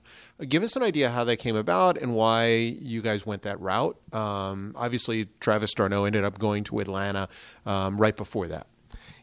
Give 0.49 0.63
us 0.63 0.77
an 0.77 0.83
idea 0.83 1.11
how 1.11 1.25
that 1.25 1.37
came 1.39 1.57
about 1.57 1.97
and 1.97 2.15
why 2.15 2.49
you 2.49 3.03
guys 3.03 3.25
went 3.25 3.43
that 3.43 3.61
route. 3.61 3.97
Um, 4.13 4.73
obviously, 4.77 5.27
Travis 5.41 5.73
d'Arnaud 5.75 6.05
ended 6.05 6.25
up 6.25 6.39
going 6.39 6.65
to 6.65 6.81
Atlanta 6.81 7.29
um, 7.65 7.99
right 7.99 8.17
before 8.17 8.49
that. 8.49 8.67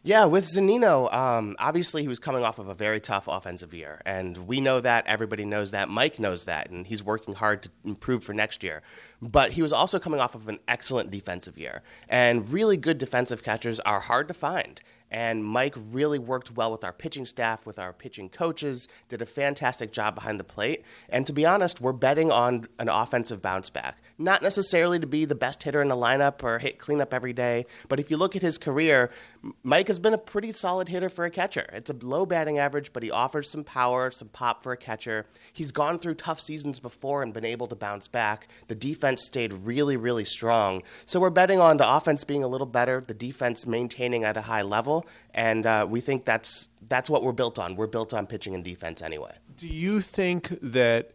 Yeah, 0.06 0.26
with 0.26 0.44
Zunino, 0.44 1.10
um, 1.14 1.56
obviously 1.58 2.02
he 2.02 2.08
was 2.08 2.18
coming 2.18 2.44
off 2.44 2.58
of 2.58 2.68
a 2.68 2.74
very 2.74 3.00
tough 3.00 3.26
offensive 3.26 3.72
year, 3.72 4.02
and 4.04 4.36
we 4.46 4.60
know 4.60 4.78
that. 4.80 5.06
Everybody 5.06 5.46
knows 5.46 5.70
that. 5.70 5.88
Mike 5.88 6.18
knows 6.18 6.44
that, 6.44 6.68
and 6.68 6.86
he's 6.86 7.02
working 7.02 7.32
hard 7.32 7.62
to 7.62 7.70
improve 7.86 8.22
for 8.22 8.34
next 8.34 8.62
year. 8.62 8.82
But 9.22 9.52
he 9.52 9.62
was 9.62 9.72
also 9.72 9.98
coming 9.98 10.20
off 10.20 10.34
of 10.34 10.46
an 10.46 10.58
excellent 10.68 11.10
defensive 11.10 11.56
year, 11.56 11.82
and 12.06 12.52
really 12.52 12.76
good 12.76 12.98
defensive 12.98 13.42
catchers 13.42 13.80
are 13.80 14.00
hard 14.00 14.28
to 14.28 14.34
find. 14.34 14.78
And 15.14 15.44
Mike 15.44 15.76
really 15.92 16.18
worked 16.18 16.50
well 16.56 16.72
with 16.72 16.82
our 16.82 16.92
pitching 16.92 17.24
staff, 17.24 17.64
with 17.64 17.78
our 17.78 17.92
pitching 17.92 18.28
coaches, 18.28 18.88
did 19.08 19.22
a 19.22 19.26
fantastic 19.26 19.92
job 19.92 20.16
behind 20.16 20.40
the 20.40 20.44
plate. 20.44 20.82
And 21.08 21.24
to 21.28 21.32
be 21.32 21.46
honest, 21.46 21.80
we're 21.80 21.92
betting 21.92 22.32
on 22.32 22.66
an 22.80 22.88
offensive 22.88 23.40
bounce 23.40 23.70
back. 23.70 24.02
Not 24.18 24.42
necessarily 24.42 24.98
to 24.98 25.06
be 25.06 25.24
the 25.24 25.36
best 25.36 25.62
hitter 25.62 25.80
in 25.80 25.86
the 25.86 25.94
lineup 25.94 26.42
or 26.42 26.58
hit 26.58 26.80
cleanup 26.80 27.14
every 27.14 27.32
day, 27.32 27.64
but 27.86 28.00
if 28.00 28.10
you 28.10 28.16
look 28.16 28.34
at 28.34 28.42
his 28.42 28.58
career, 28.58 29.12
Mike 29.62 29.88
has 29.88 29.98
been 29.98 30.14
a 30.14 30.18
pretty 30.18 30.52
solid 30.52 30.88
hitter 30.88 31.08
for 31.08 31.24
a 31.24 31.30
catcher. 31.30 31.66
It's 31.72 31.90
a 31.90 31.94
low 31.94 32.24
batting 32.24 32.58
average, 32.58 32.92
but 32.92 33.02
he 33.02 33.10
offers 33.10 33.50
some 33.50 33.64
power, 33.64 34.10
some 34.10 34.28
pop 34.28 34.62
for 34.62 34.72
a 34.72 34.76
catcher. 34.76 35.26
He's 35.52 35.72
gone 35.72 35.98
through 35.98 36.14
tough 36.14 36.40
seasons 36.40 36.80
before 36.80 37.22
and 37.22 37.32
been 37.32 37.44
able 37.44 37.66
to 37.66 37.74
bounce 37.74 38.08
back. 38.08 38.48
The 38.68 38.74
defense 38.74 39.24
stayed 39.24 39.52
really, 39.52 39.96
really 39.96 40.24
strong. 40.24 40.82
So 41.04 41.20
we're 41.20 41.30
betting 41.30 41.60
on 41.60 41.76
the 41.76 41.96
offense 41.96 42.24
being 42.24 42.42
a 42.42 42.48
little 42.48 42.66
better, 42.66 43.02
the 43.06 43.14
defense 43.14 43.66
maintaining 43.66 44.24
at 44.24 44.36
a 44.36 44.42
high 44.42 44.62
level, 44.62 45.06
and 45.34 45.66
uh, 45.66 45.86
we 45.88 46.00
think 46.00 46.24
that's 46.24 46.68
that's 46.88 47.08
what 47.08 47.22
we're 47.22 47.32
built 47.32 47.58
on. 47.58 47.76
We're 47.76 47.86
built 47.86 48.12
on 48.12 48.26
pitching 48.26 48.54
and 48.54 48.62
defense 48.62 49.00
anyway. 49.00 49.34
Do 49.56 49.68
you 49.68 50.00
think 50.00 50.48
that 50.62 51.12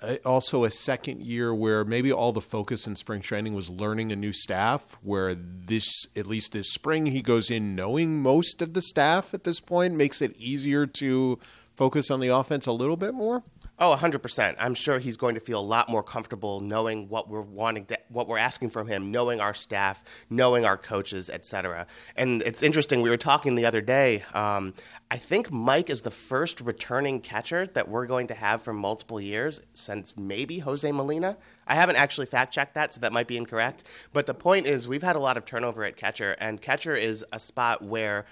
uh, 0.00 0.16
also 0.24 0.64
a 0.64 0.70
second 0.70 1.22
year 1.22 1.52
where 1.52 1.84
maybe 1.84 2.12
all 2.12 2.32
the 2.32 2.40
focus 2.40 2.86
in 2.86 2.94
spring 2.94 3.20
training 3.20 3.54
was 3.54 3.68
learning 3.68 4.12
a 4.12 4.16
new 4.16 4.32
staff, 4.32 4.96
where 5.02 5.34
this, 5.34 6.06
at 6.14 6.26
least 6.26 6.52
this 6.52 6.72
spring, 6.72 7.06
he 7.06 7.22
goes 7.22 7.50
in 7.50 7.74
knowing 7.74 8.22
most 8.22 8.62
of 8.62 8.74
the 8.74 8.82
staff 8.82 9.34
at 9.34 9.44
this 9.44 9.60
point, 9.60 9.94
makes 9.94 10.22
it 10.22 10.36
easier 10.36 10.86
to 10.86 11.40
focus 11.74 12.10
on 12.10 12.20
the 12.20 12.28
offense 12.28 12.66
a 12.66 12.72
little 12.72 12.96
bit 12.96 13.14
more? 13.14 13.42
Oh, 13.78 13.94
100%. 13.94 14.56
I'm 14.58 14.72
sure 14.72 14.98
he's 14.98 15.18
going 15.18 15.34
to 15.34 15.40
feel 15.40 15.60
a 15.60 15.62
lot 15.62 15.90
more 15.90 16.02
comfortable 16.02 16.60
knowing 16.60 17.10
what 17.10 17.28
we're 17.28 17.42
wanting 17.42 17.84
to, 17.86 17.98
what 18.08 18.26
we're 18.26 18.38
asking 18.38 18.70
from 18.70 18.86
him, 18.86 19.10
knowing 19.10 19.38
our 19.38 19.52
staff, 19.52 20.02
knowing 20.30 20.64
our 20.64 20.78
coaches, 20.78 21.28
etc. 21.28 21.86
And 22.16 22.40
it's 22.42 22.62
interesting, 22.62 23.02
we 23.02 23.10
were 23.10 23.18
talking 23.18 23.54
the 23.54 23.66
other 23.66 23.82
day. 23.82 24.24
Um, 24.32 24.72
I 25.10 25.18
think 25.18 25.52
Mike 25.52 25.90
is 25.90 26.02
the 26.02 26.10
first 26.10 26.62
returning 26.62 27.20
catcher 27.20 27.66
that 27.66 27.86
we're 27.86 28.06
going 28.06 28.28
to 28.28 28.34
have 28.34 28.62
for 28.62 28.72
multiple 28.72 29.20
years 29.20 29.60
since 29.74 30.16
maybe 30.16 30.60
Jose 30.60 30.90
Molina. 30.90 31.36
I 31.66 31.74
haven't 31.74 31.96
actually 31.96 32.26
fact 32.26 32.54
checked 32.54 32.74
that, 32.76 32.94
so 32.94 33.00
that 33.00 33.12
might 33.12 33.26
be 33.26 33.36
incorrect. 33.36 33.84
But 34.12 34.24
the 34.26 34.34
point 34.34 34.66
is, 34.66 34.88
we've 34.88 35.02
had 35.02 35.16
a 35.16 35.20
lot 35.20 35.36
of 35.36 35.44
turnover 35.44 35.84
at 35.84 35.98
catcher, 35.98 36.34
and 36.38 36.62
catcher 36.62 36.94
is 36.94 37.26
a 37.30 37.40
spot 37.40 37.82
where 37.82 38.24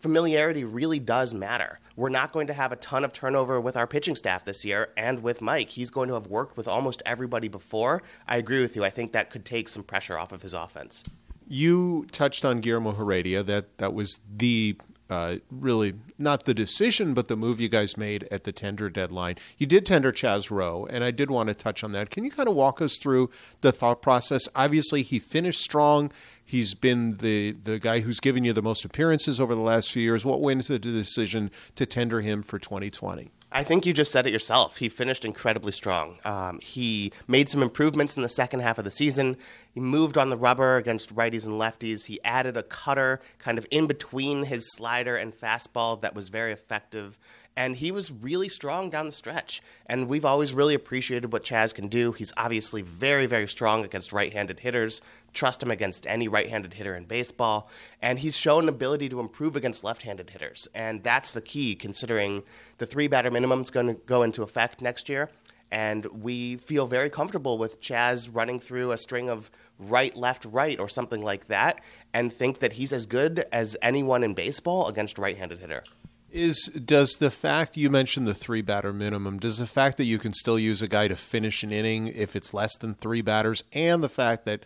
familiarity 0.00 0.64
really 0.64 0.98
does 0.98 1.34
matter. 1.34 1.78
We're 1.96 2.08
not 2.08 2.32
going 2.32 2.46
to 2.46 2.54
have 2.54 2.72
a 2.72 2.76
ton 2.76 3.04
of 3.04 3.12
turnover 3.12 3.60
with 3.60 3.76
our 3.76 3.86
pitching 3.86 4.16
staff 4.16 4.44
this 4.44 4.64
year 4.64 4.88
and 4.96 5.22
with 5.22 5.40
Mike. 5.40 5.70
He's 5.70 5.90
going 5.90 6.08
to 6.08 6.14
have 6.14 6.26
worked 6.26 6.56
with 6.56 6.66
almost 6.66 7.02
everybody 7.04 7.48
before. 7.48 8.02
I 8.26 8.38
agree 8.38 8.62
with 8.62 8.74
you. 8.76 8.84
I 8.84 8.90
think 8.90 9.12
that 9.12 9.30
could 9.30 9.44
take 9.44 9.68
some 9.68 9.82
pressure 9.82 10.18
off 10.18 10.32
of 10.32 10.42
his 10.42 10.54
offense. 10.54 11.04
You 11.46 12.06
touched 12.12 12.44
on 12.44 12.60
Guillermo 12.60 12.92
Heredia. 12.92 13.42
That 13.42 13.76
that 13.78 13.92
was 13.92 14.20
the 14.34 14.78
uh, 15.10 15.36
really 15.50 15.94
not 16.18 16.44
the 16.44 16.54
decision, 16.54 17.14
but 17.14 17.28
the 17.28 17.36
move 17.36 17.60
you 17.60 17.68
guys 17.68 17.96
made 17.96 18.26
at 18.30 18.44
the 18.44 18.52
tender 18.52 18.88
deadline. 18.88 19.36
You 19.58 19.66
did 19.66 19.84
tender 19.84 20.12
Chaz 20.12 20.50
Roe, 20.50 20.86
and 20.88 21.02
I 21.02 21.10
did 21.10 21.30
want 21.30 21.48
to 21.48 21.54
touch 21.54 21.82
on 21.82 21.92
that. 21.92 22.10
Can 22.10 22.24
you 22.24 22.30
kind 22.30 22.48
of 22.48 22.54
walk 22.54 22.80
us 22.80 22.98
through 22.98 23.30
the 23.60 23.72
thought 23.72 24.02
process? 24.02 24.48
Obviously, 24.54 25.02
he 25.02 25.18
finished 25.18 25.60
strong. 25.60 26.12
He's 26.44 26.74
been 26.74 27.18
the 27.18 27.52
the 27.52 27.78
guy 27.78 28.00
who's 28.00 28.20
given 28.20 28.44
you 28.44 28.52
the 28.52 28.62
most 28.62 28.84
appearances 28.84 29.40
over 29.40 29.54
the 29.54 29.60
last 29.60 29.92
few 29.92 30.02
years. 30.02 30.24
What 30.24 30.40
went 30.40 30.60
into 30.60 30.72
the 30.72 30.78
decision 30.78 31.50
to 31.76 31.86
tender 31.86 32.20
him 32.20 32.42
for 32.42 32.58
2020? 32.58 33.30
I 33.52 33.64
think 33.64 33.84
you 33.84 33.92
just 33.92 34.12
said 34.12 34.26
it 34.26 34.32
yourself. 34.32 34.76
He 34.76 34.88
finished 34.88 35.24
incredibly 35.24 35.72
strong. 35.72 36.18
Um, 36.24 36.60
he 36.60 37.12
made 37.26 37.48
some 37.48 37.62
improvements 37.62 38.14
in 38.14 38.22
the 38.22 38.28
second 38.28 38.60
half 38.60 38.78
of 38.78 38.84
the 38.84 38.92
season. 38.92 39.36
He 39.72 39.80
moved 39.80 40.18
on 40.18 40.30
the 40.30 40.36
rubber 40.36 40.76
against 40.76 41.14
righties 41.14 41.46
and 41.46 41.60
lefties. 41.60 42.06
He 42.06 42.22
added 42.24 42.56
a 42.56 42.62
cutter 42.62 43.20
kind 43.38 43.58
of 43.58 43.66
in 43.70 43.86
between 43.86 44.44
his 44.44 44.70
slider 44.72 45.16
and 45.16 45.32
fastball 45.32 46.00
that 46.00 46.14
was 46.14 46.28
very 46.28 46.52
effective 46.52 47.18
and 47.60 47.76
he 47.76 47.90
was 47.90 48.10
really 48.10 48.48
strong 48.48 48.90
down 48.90 49.06
the 49.06 49.12
stretch. 49.12 49.60
And 49.84 50.08
we've 50.08 50.24
always 50.24 50.54
really 50.54 50.74
appreciated 50.74 51.32
what 51.32 51.44
Chaz 51.44 51.74
can 51.74 51.88
do. 51.88 52.12
He's 52.12 52.32
obviously 52.36 52.80
very, 52.80 53.26
very 53.26 53.48
strong 53.48 53.84
against 53.84 54.12
right 54.12 54.32
handed 54.32 54.60
hitters. 54.60 55.02
Trust 55.34 55.62
him 55.62 55.70
against 55.70 56.06
any 56.06 56.28
right 56.28 56.48
handed 56.48 56.74
hitter 56.74 56.94
in 56.94 57.04
baseball. 57.04 57.68
And 58.00 58.20
he's 58.20 58.36
shown 58.36 58.68
ability 58.68 59.08
to 59.10 59.20
improve 59.20 59.56
against 59.56 59.84
left 59.84 60.02
handed 60.02 60.30
hitters. 60.30 60.68
And 60.74 61.02
that's 61.02 61.32
the 61.32 61.42
key, 61.42 61.74
considering 61.74 62.44
the 62.78 62.86
three 62.86 63.08
batter 63.08 63.30
minimum 63.30 63.60
is 63.60 63.70
going 63.70 63.88
to 63.88 63.94
go 63.94 64.22
into 64.22 64.42
effect 64.42 64.80
next 64.80 65.08
year. 65.08 65.28
And 65.72 66.04
we 66.06 66.56
feel 66.56 66.86
very 66.86 67.10
comfortable 67.10 67.56
with 67.56 67.80
Chaz 67.80 68.28
running 68.30 68.58
through 68.58 68.90
a 68.90 68.98
string 68.98 69.28
of 69.28 69.50
right, 69.78 70.14
left, 70.16 70.44
right, 70.44 70.78
or 70.80 70.88
something 70.88 71.22
like 71.22 71.46
that, 71.46 71.80
and 72.12 72.32
think 72.32 72.58
that 72.58 72.74
he's 72.74 72.92
as 72.92 73.06
good 73.06 73.44
as 73.52 73.76
anyone 73.80 74.24
in 74.24 74.34
baseball 74.34 74.88
against 74.88 75.18
right 75.18 75.36
handed 75.36 75.60
hitter. 75.60 75.84
Is 76.32 76.66
does 76.66 77.16
the 77.16 77.30
fact 77.30 77.76
you 77.76 77.90
mentioned 77.90 78.26
the 78.26 78.34
three 78.34 78.62
batter 78.62 78.92
minimum? 78.92 79.40
Does 79.40 79.58
the 79.58 79.66
fact 79.66 79.96
that 79.96 80.04
you 80.04 80.18
can 80.18 80.32
still 80.32 80.58
use 80.58 80.80
a 80.80 80.88
guy 80.88 81.08
to 81.08 81.16
finish 81.16 81.64
an 81.64 81.72
inning 81.72 82.06
if 82.08 82.36
it's 82.36 82.54
less 82.54 82.76
than 82.76 82.94
three 82.94 83.20
batters, 83.20 83.64
and 83.72 84.02
the 84.02 84.08
fact 84.08 84.44
that 84.44 84.64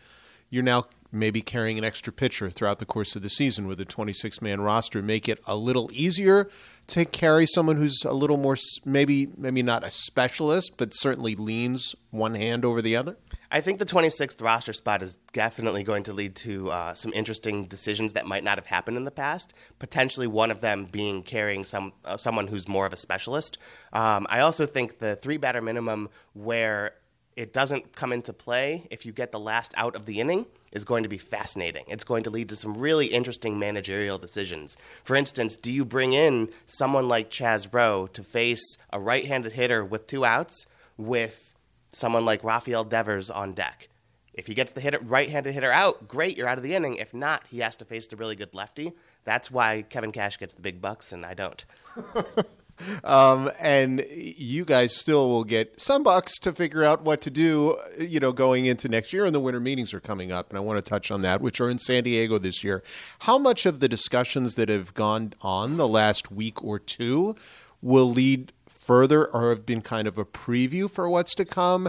you're 0.50 0.62
now 0.62 0.84
maybe 1.14 1.40
carrying 1.40 1.78
an 1.78 1.84
extra 1.84 2.12
pitcher 2.12 2.50
throughout 2.50 2.78
the 2.78 2.86
course 2.86 3.16
of 3.16 3.22
the 3.22 3.30
season 3.30 3.66
with 3.66 3.80
a 3.80 3.84
26 3.84 4.42
man 4.42 4.60
roster 4.60 5.02
make 5.02 5.28
it 5.28 5.40
a 5.46 5.56
little 5.56 5.90
easier 5.92 6.48
to 6.86 7.04
carry 7.04 7.46
someone 7.46 7.76
who's 7.76 8.04
a 8.04 8.12
little 8.12 8.36
more 8.36 8.56
maybe 8.84 9.28
maybe 9.36 9.62
not 9.62 9.84
a 9.84 9.90
specialist 9.90 10.74
but 10.76 10.94
certainly 10.94 11.34
leans 11.34 11.94
one 12.10 12.34
hand 12.34 12.64
over 12.64 12.82
the 12.82 12.96
other 12.96 13.16
I 13.54 13.60
think 13.60 13.78
the 13.78 13.86
26th 13.86 14.42
roster 14.42 14.72
spot 14.72 15.00
is 15.00 15.16
definitely 15.32 15.84
going 15.84 16.02
to 16.04 16.12
lead 16.12 16.34
to 16.36 16.72
uh, 16.72 16.94
some 16.94 17.12
interesting 17.12 17.66
decisions 17.66 18.14
that 18.14 18.26
might 18.26 18.42
not 18.42 18.58
have 18.58 18.66
happened 18.66 18.96
in 18.96 19.04
the 19.04 19.12
past. 19.12 19.54
Potentially, 19.78 20.26
one 20.26 20.50
of 20.50 20.60
them 20.60 20.86
being 20.90 21.22
carrying 21.22 21.64
some 21.64 21.92
uh, 22.04 22.16
someone 22.16 22.48
who's 22.48 22.66
more 22.66 22.84
of 22.84 22.92
a 22.92 22.96
specialist. 22.96 23.58
Um, 23.92 24.26
I 24.28 24.40
also 24.40 24.66
think 24.66 24.98
the 24.98 25.14
three 25.14 25.36
batter 25.36 25.62
minimum, 25.62 26.08
where 26.32 26.94
it 27.36 27.52
doesn't 27.52 27.94
come 27.94 28.12
into 28.12 28.32
play 28.32 28.86
if 28.90 29.06
you 29.06 29.12
get 29.12 29.32
the 29.32 29.40
last 29.40 29.72
out 29.76 29.94
of 29.94 30.06
the 30.06 30.20
inning 30.20 30.46
is 30.74 30.84
going 30.84 31.04
to 31.04 31.08
be 31.08 31.18
fascinating. 31.18 31.84
It's 31.88 32.04
going 32.04 32.24
to 32.24 32.30
lead 32.30 32.48
to 32.50 32.56
some 32.56 32.76
really 32.76 33.06
interesting 33.06 33.58
managerial 33.58 34.18
decisions. 34.18 34.76
For 35.02 35.16
instance, 35.16 35.56
do 35.56 35.72
you 35.72 35.84
bring 35.84 36.12
in 36.12 36.50
someone 36.66 37.08
like 37.08 37.30
Chaz 37.30 37.68
Roe 37.72 38.08
to 38.08 38.22
face 38.22 38.76
a 38.92 39.00
right 39.00 39.24
handed 39.24 39.52
hitter 39.52 39.84
with 39.84 40.06
two 40.06 40.24
outs 40.24 40.66
with 40.96 41.54
someone 41.92 42.24
like 42.24 42.44
Rafael 42.44 42.84
Devers 42.84 43.30
on 43.30 43.54
deck? 43.54 43.88
If 44.34 44.48
he 44.48 44.54
gets 44.54 44.72
the 44.72 44.80
hitter, 44.80 44.98
right-handed 45.00 45.54
hitter 45.54 45.70
out, 45.70 46.08
great, 46.08 46.36
you're 46.36 46.48
out 46.48 46.58
of 46.58 46.64
the 46.64 46.74
inning. 46.74 46.96
If 46.96 47.14
not, 47.14 47.44
he 47.48 47.60
has 47.60 47.76
to 47.76 47.84
face 47.84 48.08
the 48.08 48.16
really 48.16 48.34
good 48.34 48.52
lefty. 48.52 48.92
That's 49.22 49.48
why 49.48 49.82
Kevin 49.82 50.10
Cash 50.10 50.38
gets 50.38 50.54
the 50.54 50.60
big 50.60 50.82
bucks 50.82 51.12
and 51.12 51.24
I 51.24 51.34
don't. 51.34 51.64
Um, 53.02 53.50
and 53.58 54.04
you 54.10 54.64
guys 54.64 54.94
still 54.96 55.28
will 55.28 55.44
get 55.44 55.80
some 55.80 56.02
bucks 56.02 56.38
to 56.40 56.52
figure 56.52 56.84
out 56.84 57.02
what 57.02 57.20
to 57.22 57.30
do, 57.30 57.78
you 57.98 58.20
know, 58.20 58.32
going 58.32 58.66
into 58.66 58.88
next 58.88 59.12
year. 59.12 59.24
And 59.24 59.34
the 59.34 59.40
winter 59.40 59.60
meetings 59.60 59.94
are 59.94 60.00
coming 60.00 60.32
up, 60.32 60.50
and 60.50 60.58
I 60.58 60.60
want 60.60 60.78
to 60.78 60.82
touch 60.82 61.10
on 61.10 61.22
that, 61.22 61.40
which 61.40 61.60
are 61.60 61.70
in 61.70 61.78
San 61.78 62.04
Diego 62.04 62.38
this 62.38 62.64
year. 62.64 62.82
How 63.20 63.38
much 63.38 63.66
of 63.66 63.80
the 63.80 63.88
discussions 63.88 64.54
that 64.54 64.68
have 64.68 64.94
gone 64.94 65.34
on 65.40 65.76
the 65.76 65.88
last 65.88 66.30
week 66.30 66.62
or 66.62 66.78
two 66.78 67.36
will 67.80 68.10
lead 68.10 68.52
further 68.68 69.26
or 69.26 69.48
have 69.48 69.64
been 69.64 69.80
kind 69.80 70.06
of 70.06 70.18
a 70.18 70.24
preview 70.24 70.90
for 70.90 71.08
what's 71.08 71.34
to 71.34 71.44
come? 71.44 71.88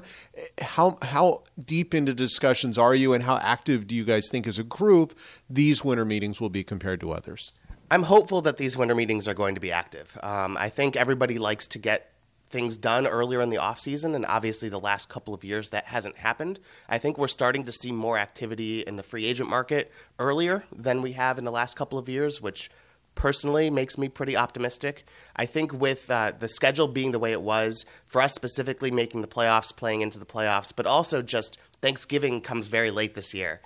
How 0.62 0.98
how 1.02 1.44
deep 1.64 1.94
into 1.94 2.14
discussions 2.14 2.78
are 2.78 2.96
you, 2.96 3.14
and 3.14 3.24
how 3.24 3.38
active 3.38 3.88
do 3.88 3.96
you 3.96 4.06
guys 4.06 4.28
think 4.30 4.48
as 4.48 4.60
a 4.60 4.64
group 4.64 5.18
these 5.50 5.84
winter 5.84 6.06
meetings 6.06 6.40
will 6.40 6.50
be 6.50 6.64
compared 6.64 7.02
to 7.02 7.12
others? 7.12 7.52
I'm 7.92 8.04
hopeful 8.04 8.42
that 8.42 8.58
these 8.58 8.76
winter 8.76 8.96
meetings 8.96 9.28
are 9.28 9.34
going 9.34 9.56
to 9.56 9.62
be 9.62 9.72
active. 9.72 10.18
Um, 10.24 10.58
I 10.58 10.70
think 10.70 10.96
everybody 10.96 11.38
likes 11.38 11.68
to 11.68 11.80
get 11.80 12.12
things 12.50 12.78
done 12.78 13.06
earlier 13.06 13.42
in 13.42 13.50
the 13.50 13.58
off 13.58 13.80
season, 13.80 14.16
and 14.16 14.26
obviously 14.26 14.70
the 14.70 14.80
last 14.80 15.08
couple 15.08 15.34
of 15.34 15.44
years 15.44 15.70
that 15.70 15.86
hasn't 15.86 16.18
happened. 16.18 16.60
I 16.90 16.98
think 16.98 17.18
we're 17.18 17.28
starting 17.28 17.64
to 17.66 17.72
see 17.72 17.92
more 17.92 18.18
activity 18.18 18.82
in 18.82 18.96
the 18.96 19.04
free 19.04 19.26
agent 19.26 19.50
market 19.50 19.92
earlier 20.18 20.64
than 20.76 21.02
we 21.02 21.12
have 21.14 21.38
in 21.38 21.46
the 21.46 21.52
last 21.52 21.76
couple 21.76 22.00
of 22.00 22.10
years, 22.10 22.42
which 22.42 22.72
personally 23.14 23.70
makes 23.70 23.98
me 23.98 24.10
pretty 24.10 24.36
optimistic. 24.36 25.06
I 25.36 25.46
think 25.46 25.74
with 25.74 26.10
uh, 26.10 26.34
the 26.38 26.48
schedule 26.48 26.88
being 26.88 27.12
the 27.12 27.20
way 27.20 27.32
it 27.32 27.42
was, 27.42 27.86
for 28.08 28.22
us 28.22 28.34
specifically 28.34 28.92
making 28.92 29.22
the 29.22 29.28
playoffs, 29.28 29.76
playing 29.76 30.02
into 30.02 30.20
the 30.20 30.26
playoffs, 30.26 30.74
but 30.76 30.86
also 30.86 31.22
just 31.22 31.58
Thanksgiving 31.82 32.42
comes 32.42 32.68
very 32.68 32.92
late 32.92 33.16
this 33.16 33.34
year. 33.34 33.62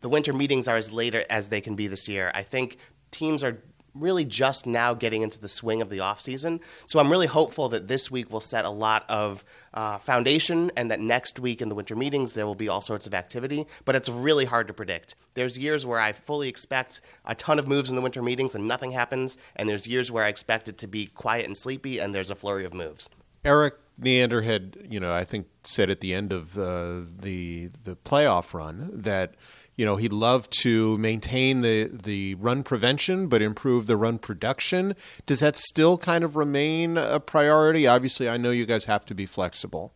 The 0.00 0.08
winter 0.08 0.32
meetings 0.32 0.68
are 0.68 0.76
as 0.76 0.92
late 0.92 1.14
as 1.14 1.48
they 1.48 1.60
can 1.60 1.74
be 1.74 1.88
this 1.88 2.08
year. 2.08 2.30
I 2.34 2.42
think 2.42 2.78
teams 3.10 3.42
are 3.44 3.58
really 3.94 4.24
just 4.24 4.66
now 4.66 4.94
getting 4.94 5.22
into 5.22 5.40
the 5.40 5.48
swing 5.48 5.82
of 5.82 5.90
the 5.90 5.98
offseason. 5.98 6.60
So 6.86 7.00
I'm 7.00 7.10
really 7.10 7.26
hopeful 7.26 7.68
that 7.70 7.88
this 7.88 8.10
week 8.10 8.30
will 8.30 8.40
set 8.40 8.64
a 8.64 8.70
lot 8.70 9.04
of 9.08 9.44
uh, 9.74 9.98
foundation 9.98 10.70
and 10.76 10.90
that 10.90 11.00
next 11.00 11.38
week 11.38 11.60
in 11.60 11.68
the 11.68 11.74
winter 11.74 11.96
meetings 11.96 12.32
there 12.32 12.46
will 12.46 12.54
be 12.54 12.68
all 12.68 12.80
sorts 12.80 13.06
of 13.06 13.14
activity. 13.14 13.66
But 13.84 13.96
it's 13.96 14.08
really 14.08 14.44
hard 14.44 14.68
to 14.68 14.74
predict. 14.74 15.14
There's 15.34 15.58
years 15.58 15.84
where 15.84 16.00
I 16.00 16.12
fully 16.12 16.48
expect 16.48 17.00
a 17.24 17.34
ton 17.34 17.58
of 17.58 17.66
moves 17.66 17.90
in 17.90 17.96
the 17.96 18.02
winter 18.02 18.22
meetings 18.22 18.54
and 18.54 18.66
nothing 18.66 18.92
happens. 18.92 19.36
And 19.56 19.68
there's 19.68 19.86
years 19.86 20.10
where 20.10 20.24
I 20.24 20.28
expect 20.28 20.68
it 20.68 20.78
to 20.78 20.86
be 20.86 21.06
quiet 21.06 21.46
and 21.46 21.56
sleepy 21.56 21.98
and 21.98 22.14
there's 22.14 22.30
a 22.30 22.36
flurry 22.36 22.64
of 22.64 22.74
moves. 22.74 23.08
Erik 23.48 23.74
Neander 23.98 24.42
had, 24.42 24.76
you 24.88 25.00
know, 25.00 25.12
I 25.12 25.24
think 25.24 25.46
said 25.62 25.88
at 25.88 26.00
the 26.00 26.12
end 26.12 26.32
of 26.32 26.58
uh, 26.58 27.00
the 27.20 27.70
the 27.84 27.96
playoff 27.96 28.52
run 28.52 28.90
that 28.92 29.34
you 29.76 29.86
know 29.86 29.96
he'd 29.96 30.12
love 30.12 30.50
to 30.50 30.98
maintain 30.98 31.62
the 31.62 31.84
the 31.84 32.34
run 32.34 32.62
prevention 32.62 33.28
but 33.28 33.40
improve 33.40 33.86
the 33.86 33.96
run 33.96 34.18
production 34.18 34.94
does 35.24 35.38
that 35.40 35.56
still 35.56 35.96
kind 35.96 36.24
of 36.24 36.34
remain 36.34 36.96
a 36.96 37.20
priority 37.20 37.86
obviously 37.86 38.28
i 38.28 38.36
know 38.36 38.50
you 38.50 38.66
guys 38.66 38.86
have 38.86 39.04
to 39.06 39.14
be 39.14 39.24
flexible 39.24 39.92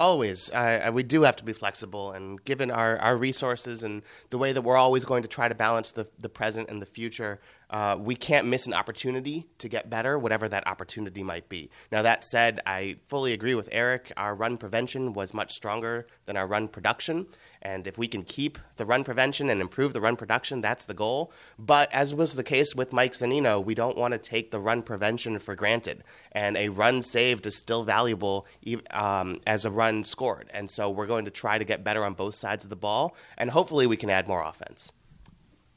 Always. 0.00 0.50
I, 0.52 0.88
we 0.88 1.02
do 1.02 1.24
have 1.24 1.36
to 1.36 1.44
be 1.44 1.52
flexible. 1.52 2.12
And 2.12 2.42
given 2.46 2.70
our, 2.70 2.96
our 3.00 3.18
resources 3.18 3.82
and 3.82 4.00
the 4.30 4.38
way 4.38 4.54
that 4.54 4.62
we're 4.62 4.78
always 4.78 5.04
going 5.04 5.22
to 5.24 5.28
try 5.28 5.46
to 5.46 5.54
balance 5.54 5.92
the, 5.92 6.08
the 6.18 6.30
present 6.30 6.70
and 6.70 6.80
the 6.80 6.86
future, 6.86 7.38
uh, 7.70 7.96
we 7.98 8.16
can't 8.16 8.48
miss 8.48 8.66
an 8.66 8.74
opportunity 8.74 9.46
to 9.58 9.68
get 9.68 9.88
better, 9.88 10.18
whatever 10.18 10.48
that 10.48 10.66
opportunity 10.66 11.22
might 11.22 11.48
be. 11.48 11.70
Now, 11.92 12.02
that 12.02 12.24
said, 12.24 12.60
I 12.66 12.96
fully 13.06 13.32
agree 13.32 13.54
with 13.54 13.68
Erik. 13.70 14.12
Our 14.16 14.34
run 14.34 14.58
prevention 14.58 15.12
was 15.12 15.32
much 15.32 15.52
stronger 15.52 16.08
than 16.26 16.36
our 16.36 16.48
run 16.48 16.66
production. 16.66 17.26
And 17.62 17.86
if 17.86 17.96
we 17.96 18.08
can 18.08 18.24
keep 18.24 18.58
the 18.76 18.84
run 18.84 19.04
prevention 19.04 19.50
and 19.50 19.60
improve 19.60 19.92
the 19.92 20.00
run 20.00 20.16
production, 20.16 20.60
that's 20.60 20.84
the 20.86 20.94
goal. 20.94 21.32
But 21.58 21.92
as 21.92 22.12
was 22.12 22.34
the 22.34 22.42
case 22.42 22.74
with 22.74 22.92
Mike 22.92 23.12
Zunino, 23.12 23.64
we 23.64 23.76
don't 23.76 23.96
want 23.96 24.12
to 24.12 24.18
take 24.18 24.50
the 24.50 24.60
run 24.60 24.82
prevention 24.82 25.38
for 25.38 25.54
granted. 25.54 26.02
And 26.32 26.56
a 26.56 26.70
run 26.70 27.02
saved 27.02 27.46
is 27.46 27.56
still 27.56 27.84
valuable 27.84 28.46
um, 28.90 29.40
as 29.46 29.64
a 29.64 29.70
run 29.70 30.04
scored. 30.04 30.50
And 30.52 30.68
so 30.68 30.90
we're 30.90 31.06
going 31.06 31.26
to 31.26 31.30
try 31.30 31.56
to 31.56 31.64
get 31.64 31.84
better 31.84 32.04
on 32.04 32.14
both 32.14 32.34
sides 32.34 32.64
of 32.64 32.70
the 32.70 32.76
ball. 32.76 33.14
And 33.38 33.50
hopefully 33.50 33.86
we 33.86 33.96
can 33.96 34.10
add 34.10 34.26
more 34.26 34.42
offense. 34.42 34.92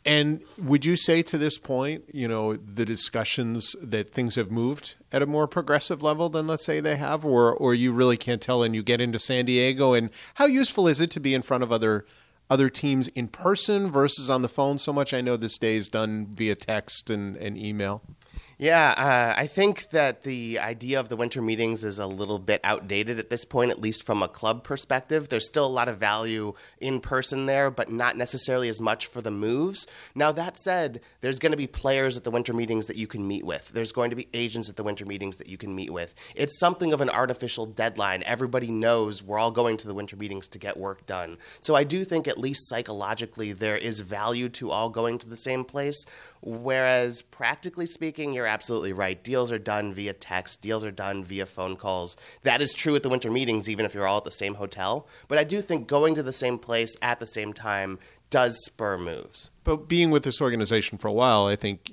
And 0.06 0.42
would 0.58 0.84
you 0.84 0.98
say 0.98 1.22
to 1.24 1.38
this 1.38 1.58
point, 1.58 2.04
you 2.14 2.28
know, 2.28 2.56
the 2.56 2.84
discussions 2.84 3.76
that 3.82 4.12
things 4.12 4.36
have 4.36 4.52
moved 4.52 4.96
at 5.14 5.22
a 5.22 5.26
more 5.26 5.48
progressive 5.48 6.04
level 6.04 6.28
than 6.28 6.46
let's 6.46 6.66
say 6.66 6.80
they 6.80 6.98
have, 6.98 7.24
or 7.24 7.54
or 7.54 7.74
you 7.74 7.94
really 7.94 8.18
can't 8.18 8.42
tell 8.42 8.64
and 8.64 8.76
you 8.76 8.84
get 8.84 9.00
into 9.00 9.20
San 9.20 9.46
Diego 9.46 9.94
and 9.94 10.10
how 10.36 10.46
useful 10.46 10.88
is 10.88 11.00
it 11.00 11.10
to 11.12 11.20
be 11.20 11.34
in 11.34 11.42
front 11.42 11.64
of 11.64 11.72
other 11.72 12.06
other 12.50 12.70
teams 12.70 13.08
in 13.10 13.30
person 13.30 13.90
versus 13.90 14.30
on 14.30 14.42
the 14.42 14.50
phone 14.50 14.78
so 14.78 14.92
much? 14.92 15.14
I 15.14 15.22
know 15.22 15.38
this 15.38 15.58
day 15.58 15.76
is 15.76 15.88
done 15.88 16.28
via 16.30 16.56
text 16.56 17.10
and, 17.10 17.38
and 17.38 17.58
email. 17.58 18.02
Yeah, 18.64 18.94
uh, 18.96 19.38
I 19.38 19.48
think 19.48 19.90
that 19.90 20.24
the 20.24 20.58
idea 20.58 20.98
of 20.98 21.10
the 21.10 21.18
winter 21.18 21.42
meetings 21.42 21.84
is 21.84 22.00
a 22.00 22.08
little 22.08 22.40
bit 22.40 22.62
outdated 22.64 23.20
at 23.20 23.30
this 23.30 23.44
point, 23.44 23.72
at 23.72 23.82
least 23.82 24.06
from 24.06 24.24
a 24.24 24.30
club 24.30 24.64
perspective. 24.64 25.28
There's 25.28 25.46
still 25.46 25.66
a 25.66 25.68
lot 25.68 25.90
of 25.90 25.98
value 25.98 26.54
in 26.80 27.02
person 27.02 27.46
there, 27.46 27.70
but 27.70 27.92
not 27.92 28.16
necessarily 28.16 28.70
as 28.70 28.80
much 28.80 29.06
for 29.06 29.22
the 29.22 29.32
moves. 29.32 29.86
Now, 30.16 30.32
that 30.32 30.58
said, 30.58 31.02
there's 31.20 31.40
going 31.40 31.52
to 31.52 31.58
be 31.58 31.68
players 31.68 32.16
at 32.16 32.24
the 32.24 32.32
winter 32.32 32.54
meetings 32.54 32.88
that 32.88 32.96
you 32.96 33.06
can 33.06 33.28
meet 33.28 33.46
with, 33.46 33.68
there's 33.74 33.92
going 33.92 34.12
to 34.12 34.16
be 34.16 34.30
agents 34.34 34.70
at 34.70 34.78
the 34.78 34.84
winter 34.84 35.06
meetings 35.06 35.36
that 35.36 35.48
you 35.48 35.58
can 35.58 35.76
meet 35.76 35.92
with. 35.92 36.16
It's 36.34 36.58
something 36.58 36.94
of 36.94 37.02
an 37.02 37.10
artificial 37.10 37.66
deadline. 37.66 38.24
Everybody 38.26 38.72
knows 38.72 39.22
we're 39.22 39.40
all 39.40 39.52
going 39.52 39.76
to 39.76 39.88
the 39.88 39.94
winter 39.94 40.16
meetings 40.16 40.48
to 40.48 40.58
get 40.58 40.78
work 40.78 41.06
done. 41.06 41.38
So 41.60 41.76
I 41.76 41.84
do 41.84 42.06
think, 42.06 42.30
at 42.30 42.38
least 42.38 42.70
psychologically, 42.70 43.52
there 43.52 43.76
is 43.76 44.00
value 44.00 44.48
to 44.48 44.72
all 44.72 44.90
going 44.90 45.18
to 45.18 45.28
the 45.28 45.36
same 45.36 45.66
place. 45.66 46.06
Whereas, 46.40 47.22
practically 47.22 47.86
speaking, 47.86 48.34
you're 48.34 48.53
absolutely 48.54 48.94
right. 48.94 49.24
Deals 49.24 49.52
are 49.52 49.58
done 49.58 49.94
via 49.94 50.14
text, 50.14 50.62
deals 50.62 50.86
are 50.86 50.92
done 50.92 51.24
via 51.24 51.48
phone 51.48 51.76
calls. 51.76 52.16
That 52.44 52.62
is 52.62 52.72
true 52.74 52.96
at 52.96 53.02
the 53.02 53.10
winter 53.10 53.32
meetings, 53.32 53.68
even 53.68 53.84
if 53.84 53.96
you're 53.96 54.06
all 54.06 54.20
at 54.20 54.26
the 54.26 54.32
same 54.32 54.56
hotel. 54.56 55.08
But 55.28 55.40
I 55.40 55.44
do 55.44 55.60
think 55.60 55.88
going 55.88 56.14
to 56.16 56.24
the 56.24 56.32
same 56.32 56.60
place 56.60 56.96
at 57.02 57.20
the 57.20 57.26
same 57.26 57.54
time 57.54 57.98
does 58.30 58.64
spur 58.66 58.98
moves. 58.98 59.50
But 59.64 59.88
being 59.88 60.12
with 60.12 60.24
this 60.24 60.40
organization 60.40 61.00
for 61.00 61.08
a 61.08 61.14
while, 61.14 61.48
I 61.48 61.56
think 61.56 61.92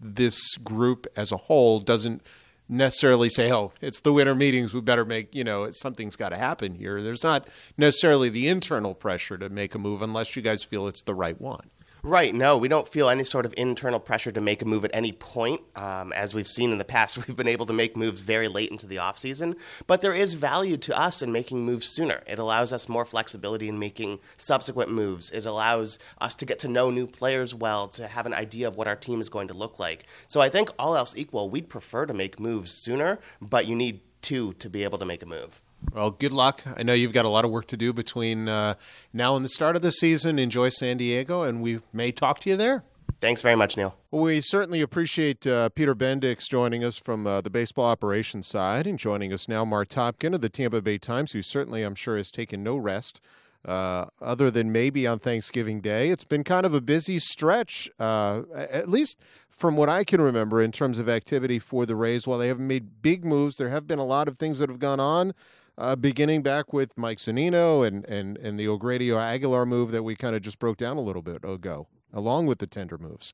this 0.00 0.56
group 0.56 1.06
as 1.16 1.30
a 1.30 1.36
whole 1.36 1.78
doesn't 1.78 2.22
necessarily 2.68 3.28
say, 3.28 3.52
"Oh, 3.52 3.72
it's 3.80 4.00
the 4.00 4.12
winter 4.12 4.34
meetings. 4.34 4.74
We 4.74 4.80
better 4.80 5.04
make 5.04 5.32
you 5.34 5.44
know 5.44 5.70
something's 5.70 6.16
got 6.16 6.30
to 6.30 6.36
happen 6.36 6.74
here." 6.74 7.00
There's 7.00 7.22
not 7.22 7.48
necessarily 7.76 8.28
the 8.28 8.48
internal 8.48 8.94
pressure 8.94 9.38
to 9.38 9.48
make 9.48 9.74
a 9.74 9.78
move 9.78 10.02
unless 10.02 10.34
you 10.34 10.42
guys 10.42 10.64
feel 10.64 10.88
it's 10.88 11.02
the 11.02 11.14
right 11.14 11.40
one. 11.40 11.70
Right. 12.04 12.34
No, 12.34 12.58
we 12.58 12.66
don't 12.66 12.88
feel 12.88 13.08
any 13.08 13.22
sort 13.22 13.46
of 13.46 13.54
internal 13.56 14.00
pressure 14.00 14.32
to 14.32 14.40
make 14.40 14.60
a 14.60 14.64
move 14.64 14.84
at 14.84 14.90
any 14.92 15.12
point. 15.12 15.60
Um, 15.76 16.12
as 16.12 16.34
we've 16.34 16.48
seen 16.48 16.72
in 16.72 16.78
the 16.78 16.84
past, 16.84 17.16
we've 17.28 17.36
been 17.36 17.46
able 17.46 17.64
to 17.66 17.72
make 17.72 17.96
moves 17.96 18.22
very 18.22 18.48
late 18.48 18.72
into 18.72 18.88
the 18.88 18.96
offseason. 18.96 19.54
But 19.86 20.00
there 20.00 20.12
is 20.12 20.34
value 20.34 20.76
to 20.78 20.98
us 20.98 21.22
in 21.22 21.30
making 21.30 21.64
moves 21.64 21.86
sooner. 21.86 22.22
It 22.26 22.40
allows 22.40 22.72
us 22.72 22.88
more 22.88 23.04
flexibility 23.04 23.68
in 23.68 23.78
making 23.78 24.18
subsequent 24.36 24.90
moves. 24.90 25.30
It 25.30 25.44
allows 25.44 26.00
us 26.20 26.34
to 26.34 26.44
get 26.44 26.58
to 26.60 26.68
know 26.68 26.90
new 26.90 27.06
players 27.06 27.54
well, 27.54 27.86
to 27.90 28.08
have 28.08 28.26
an 28.26 28.34
idea 28.34 28.66
of 28.66 28.76
what 28.76 28.88
our 28.88 28.96
team 28.96 29.20
is 29.20 29.28
going 29.28 29.46
to 29.46 29.54
look 29.54 29.78
like. 29.78 30.04
So 30.26 30.40
I 30.40 30.48
think 30.48 30.70
all 30.80 30.96
else 30.96 31.14
equal, 31.16 31.50
we'd 31.50 31.68
prefer 31.68 32.06
to 32.06 32.14
make 32.14 32.40
moves 32.40 32.72
sooner, 32.72 33.20
but 33.40 33.68
you 33.68 33.76
need 33.76 34.00
two 34.22 34.54
to 34.54 34.68
be 34.68 34.82
able 34.82 34.98
to 34.98 35.04
make 35.04 35.22
a 35.22 35.26
move. 35.26 35.62
Well, 35.94 36.10
good 36.10 36.32
luck. 36.32 36.62
I 36.76 36.82
know 36.82 36.94
you've 36.94 37.12
got 37.12 37.26
a 37.26 37.28
lot 37.28 37.44
of 37.44 37.50
work 37.50 37.66
to 37.66 37.76
do 37.76 37.92
between 37.92 38.48
uh, 38.48 38.74
now 39.12 39.36
and 39.36 39.44
the 39.44 39.50
start 39.50 39.76
of 39.76 39.82
the 39.82 39.92
season. 39.92 40.38
Enjoy 40.38 40.70
San 40.70 40.96
Diego, 40.96 41.42
and 41.42 41.62
we 41.62 41.80
may 41.92 42.12
talk 42.12 42.38
to 42.40 42.50
you 42.50 42.56
there. 42.56 42.84
Thanks 43.20 43.42
very 43.42 43.56
much, 43.56 43.76
Neil. 43.76 43.94
Well, 44.10 44.22
we 44.22 44.40
certainly 44.40 44.80
appreciate 44.80 45.46
uh, 45.46 45.68
Peter 45.68 45.94
Bendix 45.94 46.48
joining 46.48 46.82
us 46.82 46.96
from 46.96 47.26
uh, 47.26 47.42
the 47.42 47.50
baseball 47.50 47.84
operations 47.84 48.48
side 48.48 48.86
and 48.86 48.98
joining 48.98 49.34
us 49.34 49.48
now, 49.48 49.66
Mark 49.66 49.88
Topkin 49.88 50.34
of 50.34 50.40
the 50.40 50.48
Tampa 50.48 50.80
Bay 50.80 50.96
Times, 50.96 51.32
who 51.32 51.42
certainly, 51.42 51.82
I'm 51.82 51.94
sure, 51.94 52.16
has 52.16 52.30
taken 52.30 52.64
no 52.64 52.76
rest 52.76 53.20
uh, 53.64 54.06
other 54.20 54.50
than 54.50 54.72
maybe 54.72 55.06
on 55.06 55.18
Thanksgiving 55.18 55.80
Day. 55.80 56.08
It's 56.08 56.24
been 56.24 56.42
kind 56.42 56.64
of 56.64 56.72
a 56.72 56.80
busy 56.80 57.18
stretch, 57.18 57.90
uh, 58.00 58.42
at 58.54 58.88
least 58.88 59.20
from 59.50 59.76
what 59.76 59.88
I 59.90 60.04
can 60.04 60.20
remember, 60.22 60.62
in 60.62 60.72
terms 60.72 60.98
of 60.98 61.08
activity 61.08 61.58
for 61.58 61.84
the 61.84 61.94
Rays. 61.94 62.26
While 62.26 62.38
they 62.38 62.48
haven't 62.48 62.66
made 62.66 63.02
big 63.02 63.24
moves, 63.24 63.56
there 63.56 63.68
have 63.68 63.86
been 63.86 63.98
a 63.98 64.04
lot 64.04 64.26
of 64.26 64.38
things 64.38 64.58
that 64.58 64.70
have 64.70 64.80
gone 64.80 64.98
on. 64.98 65.34
Uh, 65.78 65.96
beginning 65.96 66.42
back 66.42 66.72
with 66.72 66.98
Mike 66.98 67.18
Zunino 67.18 67.86
and, 67.86 68.04
and, 68.04 68.36
and 68.36 68.60
the 68.60 68.66
Ogredio 68.66 69.16
Aguilar 69.18 69.64
move 69.64 69.90
that 69.90 70.02
we 70.02 70.14
kind 70.14 70.36
of 70.36 70.42
just 70.42 70.58
broke 70.58 70.76
down 70.76 70.98
a 70.98 71.00
little 71.00 71.22
bit 71.22 71.42
ago 71.44 71.88
along 72.12 72.46
with 72.46 72.58
the 72.58 72.66
tender 72.66 72.98
moves. 72.98 73.32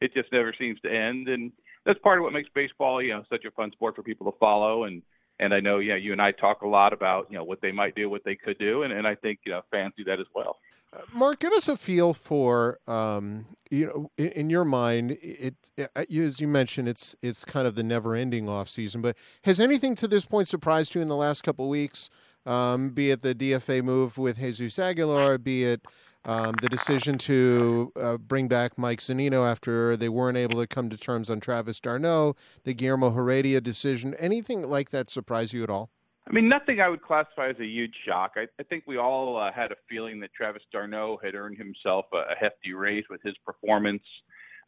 It 0.00 0.12
just 0.14 0.30
never 0.32 0.54
seems 0.58 0.80
to 0.82 0.92
end, 0.92 1.28
and 1.28 1.52
that's 1.84 1.98
part 2.00 2.18
of 2.18 2.24
what 2.24 2.32
makes 2.32 2.48
baseball, 2.54 3.02
you 3.02 3.10
know, 3.10 3.24
such 3.30 3.44
a 3.44 3.50
fun 3.50 3.72
sport 3.72 3.96
for 3.96 4.02
people 4.02 4.30
to 4.30 4.38
follow. 4.38 4.84
And 4.84 5.02
and 5.38 5.52
I 5.52 5.60
know, 5.60 5.78
know, 5.78 5.94
you 5.96 6.12
and 6.12 6.22
I 6.22 6.32
talk 6.32 6.62
a 6.62 6.68
lot 6.68 6.92
about, 6.92 7.26
you 7.30 7.36
know, 7.36 7.44
what 7.44 7.60
they 7.60 7.72
might 7.72 7.94
do, 7.94 8.08
what 8.08 8.24
they 8.24 8.36
could 8.36 8.58
do, 8.58 8.82
and 8.82 8.92
and 8.92 9.06
I 9.06 9.14
think 9.14 9.40
you 9.44 9.52
know 9.52 9.62
fans 9.70 9.94
do 9.96 10.04
that 10.04 10.20
as 10.20 10.26
well. 10.34 10.58
Uh, 10.92 11.00
Mark, 11.12 11.40
give 11.40 11.52
us 11.52 11.68
a 11.68 11.76
feel 11.76 12.14
for, 12.14 12.78
um, 12.86 13.46
you 13.70 13.86
know, 13.86 14.10
in, 14.16 14.28
in 14.28 14.50
your 14.50 14.64
mind, 14.64 15.12
it, 15.22 15.54
it, 15.76 15.90
as 15.96 16.40
you 16.40 16.48
mentioned, 16.48 16.88
it's 16.88 17.16
it's 17.22 17.44
kind 17.44 17.66
of 17.66 17.74
the 17.74 17.82
never-ending 17.82 18.48
off 18.48 18.68
season. 18.68 19.02
But 19.02 19.16
has 19.42 19.58
anything 19.60 19.94
to 19.96 20.08
this 20.08 20.24
point 20.24 20.48
surprised 20.48 20.94
you 20.94 21.00
in 21.00 21.08
the 21.08 21.16
last 21.16 21.42
couple 21.42 21.68
weeks? 21.68 22.10
Um, 22.44 22.90
be 22.90 23.10
it 23.10 23.22
the 23.22 23.34
DFA 23.34 23.82
move 23.82 24.18
with 24.18 24.38
Jesus 24.38 24.78
Aguilar, 24.78 25.38
be 25.38 25.64
it 25.64 25.84
um, 26.26 26.54
the 26.60 26.68
decision 26.68 27.18
to 27.18 27.92
uh, 28.00 28.16
bring 28.16 28.48
back 28.48 28.76
Mike 28.76 29.00
Zunino 29.00 29.48
after 29.48 29.96
they 29.96 30.08
weren't 30.08 30.36
able 30.36 30.60
to 30.60 30.66
come 30.66 30.90
to 30.90 30.96
terms 30.96 31.30
on 31.30 31.40
Travis 31.40 31.80
d'Arnaud, 31.80 32.36
the 32.64 32.74
Guillermo 32.74 33.10
Heredia 33.10 33.60
decision, 33.60 34.14
anything 34.18 34.62
like 34.62 34.90
that 34.90 35.08
surprise 35.08 35.52
you 35.52 35.62
at 35.62 35.70
all? 35.70 35.90
I 36.28 36.32
mean, 36.32 36.48
nothing 36.48 36.80
I 36.80 36.88
would 36.88 37.02
classify 37.02 37.50
as 37.50 37.60
a 37.60 37.64
huge 37.64 37.94
shock. 38.06 38.32
I, 38.36 38.46
I 38.58 38.64
think 38.64 38.84
we 38.86 38.96
all 38.96 39.36
uh, 39.36 39.52
had 39.52 39.70
a 39.70 39.76
feeling 39.88 40.18
that 40.20 40.30
Travis 40.34 40.62
d'Arnaud 40.72 41.20
had 41.22 41.34
earned 41.34 41.56
himself 41.56 42.06
a, 42.12 42.32
a 42.32 42.34
hefty 42.38 42.72
raise 42.72 43.04
with 43.08 43.22
his 43.22 43.34
performance. 43.44 44.02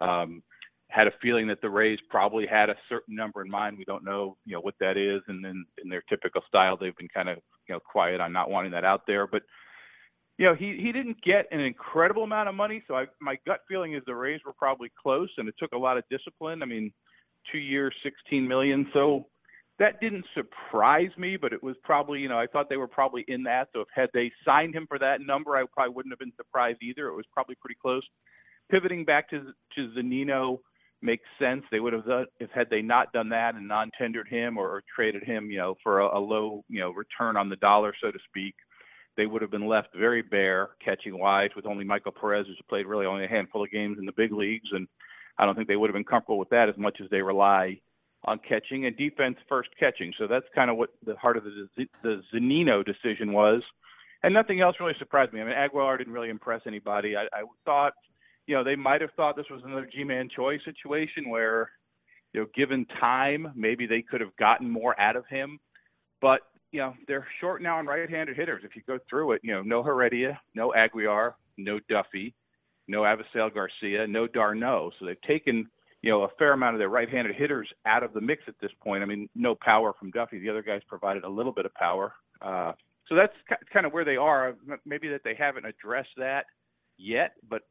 Um, 0.01 0.43
had 0.91 1.07
a 1.07 1.13
feeling 1.21 1.47
that 1.49 1.61
the 1.61 1.69
Rays 1.69 1.99
probably 2.09 2.47
had 2.47 2.71
a 2.71 2.77
certain 2.89 3.15
number 3.15 3.43
in 3.43 3.51
mind. 3.51 3.77
We 3.77 3.85
don't 3.85 4.05
know, 4.05 4.37
you 4.47 4.55
know, 4.55 4.61
what 4.61 4.77
that 4.81 4.97
is, 4.97 5.21
and 5.29 5.45
then 5.45 5.67
in 5.83 5.91
their 5.91 6.03
typical 6.09 6.41
style, 6.49 6.77
they've 6.77 6.97
been 6.97 7.09
kind 7.09 7.29
of, 7.29 7.39
you 7.69 7.75
know, 7.75 7.81
quiet 7.81 8.21
on 8.21 8.33
not 8.33 8.51
wanting 8.51 8.71
that 8.73 8.85
out 8.85 9.03
there. 9.07 9.27
But 9.27 9.43
you 10.39 10.47
know, 10.47 10.55
he 10.55 10.79
he 10.81 10.93
didn't 10.93 11.23
get 11.23 11.47
an 11.51 11.61
incredible 11.61 12.23
amount 12.23 12.49
of 12.49 12.55
money, 12.55 12.83
so 12.87 12.95
I, 12.95 13.07
my 13.21 13.37
gut 13.47 13.61
feeling 13.69 13.95
is 13.95 14.03
the 14.07 14.15
Rays 14.15 14.41
were 14.47 14.55
probably 14.55 14.91
close, 15.03 15.29
and 15.37 15.49
it 15.49 15.57
took 15.59 15.73
a 15.73 15.79
lot 15.79 15.99
of 15.99 16.05
discipline. 16.11 16.63
I 16.63 16.67
mean, 16.67 16.93
two 17.53 17.59
years, 17.59 17.93
sixteen 18.03 18.49
million, 18.49 18.87
so 18.95 19.27
that 19.79 20.01
didn't 20.01 20.25
surprise 20.35 21.11
me, 21.17 21.37
but 21.37 21.53
it 21.53 21.63
was 21.63 21.77
probably, 21.85 22.21
you 22.21 22.29
know, 22.29 22.39
I 22.39 22.47
thought 22.47 22.69
they 22.69 22.77
were 22.77 22.89
probably 22.89 23.25
in 23.29 23.45
that. 23.45 23.69
So 23.73 23.81
if 23.81 23.89
had 23.95 24.11
they 24.13 24.33
signed 24.45 24.75
him 24.75 24.87
for 24.89 24.99
that 24.99 25.21
number, 25.21 25.57
I 25.57 25.65
probably 25.73 25.95
wouldn't 25.95 26.13
have 26.13 26.19
been 26.19 26.33
surprised 26.37 26.83
either. 26.83 27.09
It 27.09 27.15
was 27.15 27.27
probably 27.33 27.55
pretty 27.57 27.77
close. 27.81 28.03
Pivoting 28.71 29.05
back 29.05 29.31
to 29.31 29.53
to 29.77 29.89
Zunino 29.97 30.59
makes 31.01 31.25
sense. 31.39 31.63
They 31.71 31.81
would 31.81 31.93
have 31.93 32.07
done 32.07 32.27
if 32.41 32.51
had 32.51 32.69
they 32.71 32.83
not 32.83 33.13
done 33.13 33.29
that 33.29 33.55
and 33.55 33.69
non-tendered 33.69 34.29
him 34.29 34.59
or, 34.59 34.69
or 34.69 34.83
traded 34.95 35.23
him, 35.23 35.51
you 35.51 35.59
know, 35.59 35.77
for 35.83 36.01
a, 36.01 36.19
a 36.19 36.21
low, 36.21 36.65
you 36.69 36.81
know, 36.81 36.91
return 36.91 37.37
on 37.37 37.49
the 37.49 37.57
dollar, 37.57 37.95
so 38.01 38.11
to 38.11 38.19
speak 38.29 38.55
they 39.19 39.27
would 39.27 39.43
have 39.43 39.51
been 39.51 39.67
left 39.67 39.89
very 39.99 40.23
bare 40.23 40.71
catching 40.83 41.19
wise 41.19 41.51
with 41.57 41.67
only 41.67 41.85
Michael 41.85 42.13
Perez, 42.13 42.47
who's 42.47 42.61
played 42.69 42.87
really 42.87 43.05
only 43.05 43.25
a 43.25 43.29
handful 43.29 43.65
of 43.65 43.71
games 43.71 43.99
in 43.99 44.07
the 44.07 44.13
big 44.13 44.33
leagues, 44.33 44.69
and 44.73 44.87
I 45.37 45.45
don't 45.45 45.57
think 45.57 45.67
they 45.67 45.75
would 45.75 45.91
have 45.91 45.95
been 45.95 46.05
comfortable 46.05 46.39
with 46.39 46.51
that 46.51 46.69
as 46.69 46.77
much 46.79 46.99
as 47.03 47.11
they 47.11 47.21
rely 47.21 47.81
on 48.25 48.41
catching 48.49 48.87
and 48.87 48.97
defense 48.97 49.37
first 49.49 49.69
catching. 49.79 50.13
So 50.19 50.27
that's 50.27 50.47
kind 50.55 50.71
of 50.71 50.77
what 50.77 50.91
the 51.05 51.17
heart 51.17 51.37
of 51.37 51.45
the 51.45 51.87
the 52.03 52.23
Zunino 52.35 52.85
decision 52.85 53.33
was, 53.33 53.63
and 54.23 54.35
nothing 54.35 54.61
else 54.61 54.77
really 54.81 54.95
surprised 54.99 55.33
me. 55.33 55.41
I 55.41 55.45
mean, 55.45 55.55
Aguilar 55.55 55.99
didn't 55.99 56.13
really 56.13 56.31
impress 56.31 56.63
anybody. 56.67 57.17
I, 57.17 57.25
I 57.33 57.43
thought, 57.65 57.93
you 58.47 58.55
know, 58.55 58.65
they 58.65 58.77
might 58.77 59.01
have 59.01 59.11
thought 59.17 59.37
this 59.37 59.47
was 59.51 59.63
another 59.65 59.89
Ji-Man 59.93 60.29
Choi 60.35 60.59
situation 60.65 61.29
where, 61.29 61.71
you 62.33 62.41
know, 62.41 62.47
given 62.55 62.87
time, 63.01 63.53
maybe 63.55 63.87
they 63.87 64.03
could 64.03 64.21
have 64.21 64.37
gotten 64.37 64.69
more 64.69 64.99
out 65.01 65.17
of 65.17 65.25
him. 65.27 65.59
But 66.21 66.41
you 66.71 66.81
know, 66.81 66.95
they're 67.07 67.27
short 67.41 67.63
now 67.63 67.79
on 67.79 67.87
right-handed 67.87 68.37
hitters. 68.37 68.63
If 68.65 68.77
you 68.77 68.83
go 68.87 68.99
through 69.09 69.33
it, 69.33 69.41
you 69.43 69.53
know, 69.55 69.63
no 69.63 69.83
Heredia, 69.83 70.39
no 70.55 70.75
Aguilar, 70.75 71.35
no 71.57 71.81
Duffy, 71.89 72.35
no 72.89 73.03
Avisail 73.03 73.53
Garcia, 73.53 74.07
no 74.07 74.27
d'Arnaud. 74.27 74.93
So 74.99 75.07
they've 75.07 75.21
taken, 75.23 75.67
you 76.03 76.11
know, 76.11 76.23
a 76.23 76.29
fair 76.39 76.53
amount 76.53 76.75
of 76.75 76.79
their 76.79 76.89
right-handed 76.89 77.35
hitters 77.35 77.69
out 77.87 78.03
of 78.03 78.13
the 78.13 78.21
mix 78.21 78.43
at 78.47 78.55
this 78.61 78.71
point. 78.83 79.03
I 79.03 79.07
mean, 79.07 79.29
no 79.35 79.55
power 79.55 79.93
from 79.99 80.11
Duffy. 80.11 80.39
The 80.39 80.49
other 80.49 80.63
guys 80.63 80.81
provided 80.89 81.25
a 81.25 81.29
little 81.29 81.53
bit 81.53 81.67
of 81.67 81.75
power. 81.75 82.13
Uh, 82.41 82.73
so 83.09 83.15
that's 83.15 83.33
kind 83.73 83.87
of 83.87 83.93
where 83.93 84.05
they 84.05 84.17
are. 84.17 84.55
Maybe 84.85 85.09
that 85.09 85.23
they 85.25 85.35
haven't 85.35 85.67
addressed 85.67 86.11
that 86.19 86.45
yet, 86.99 87.33
but 87.49 87.63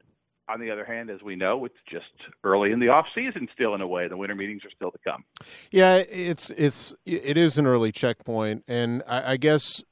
on 0.50 0.60
the 0.60 0.72
other 0.72 0.86
hand, 0.86 1.10
as 1.10 1.22
we 1.22 1.36
know, 1.36 1.64
it's 1.66 1.76
just 1.90 2.06
early 2.44 2.72
in 2.72 2.80
the 2.80 2.88
off 2.88 3.06
season 3.14 3.48
still 3.54 3.76
in 3.76 3.82
a 3.82 3.88
way. 3.88 4.08
The 4.08 4.18
winter 4.18 4.36
meetings 4.36 4.64
are 4.66 4.72
still 4.72 4.92
to 4.92 4.98
come. 5.04 5.24
Yeah, 5.72 6.04
it's 6.10 6.50
it's 6.52 6.96
it 7.06 7.38
is 7.38 7.58
an 7.58 7.68
early 7.68 7.92
checkpoint, 7.92 8.64
and 8.68 9.04
I, 9.08 9.34
I 9.34 9.38
guess 9.38 9.84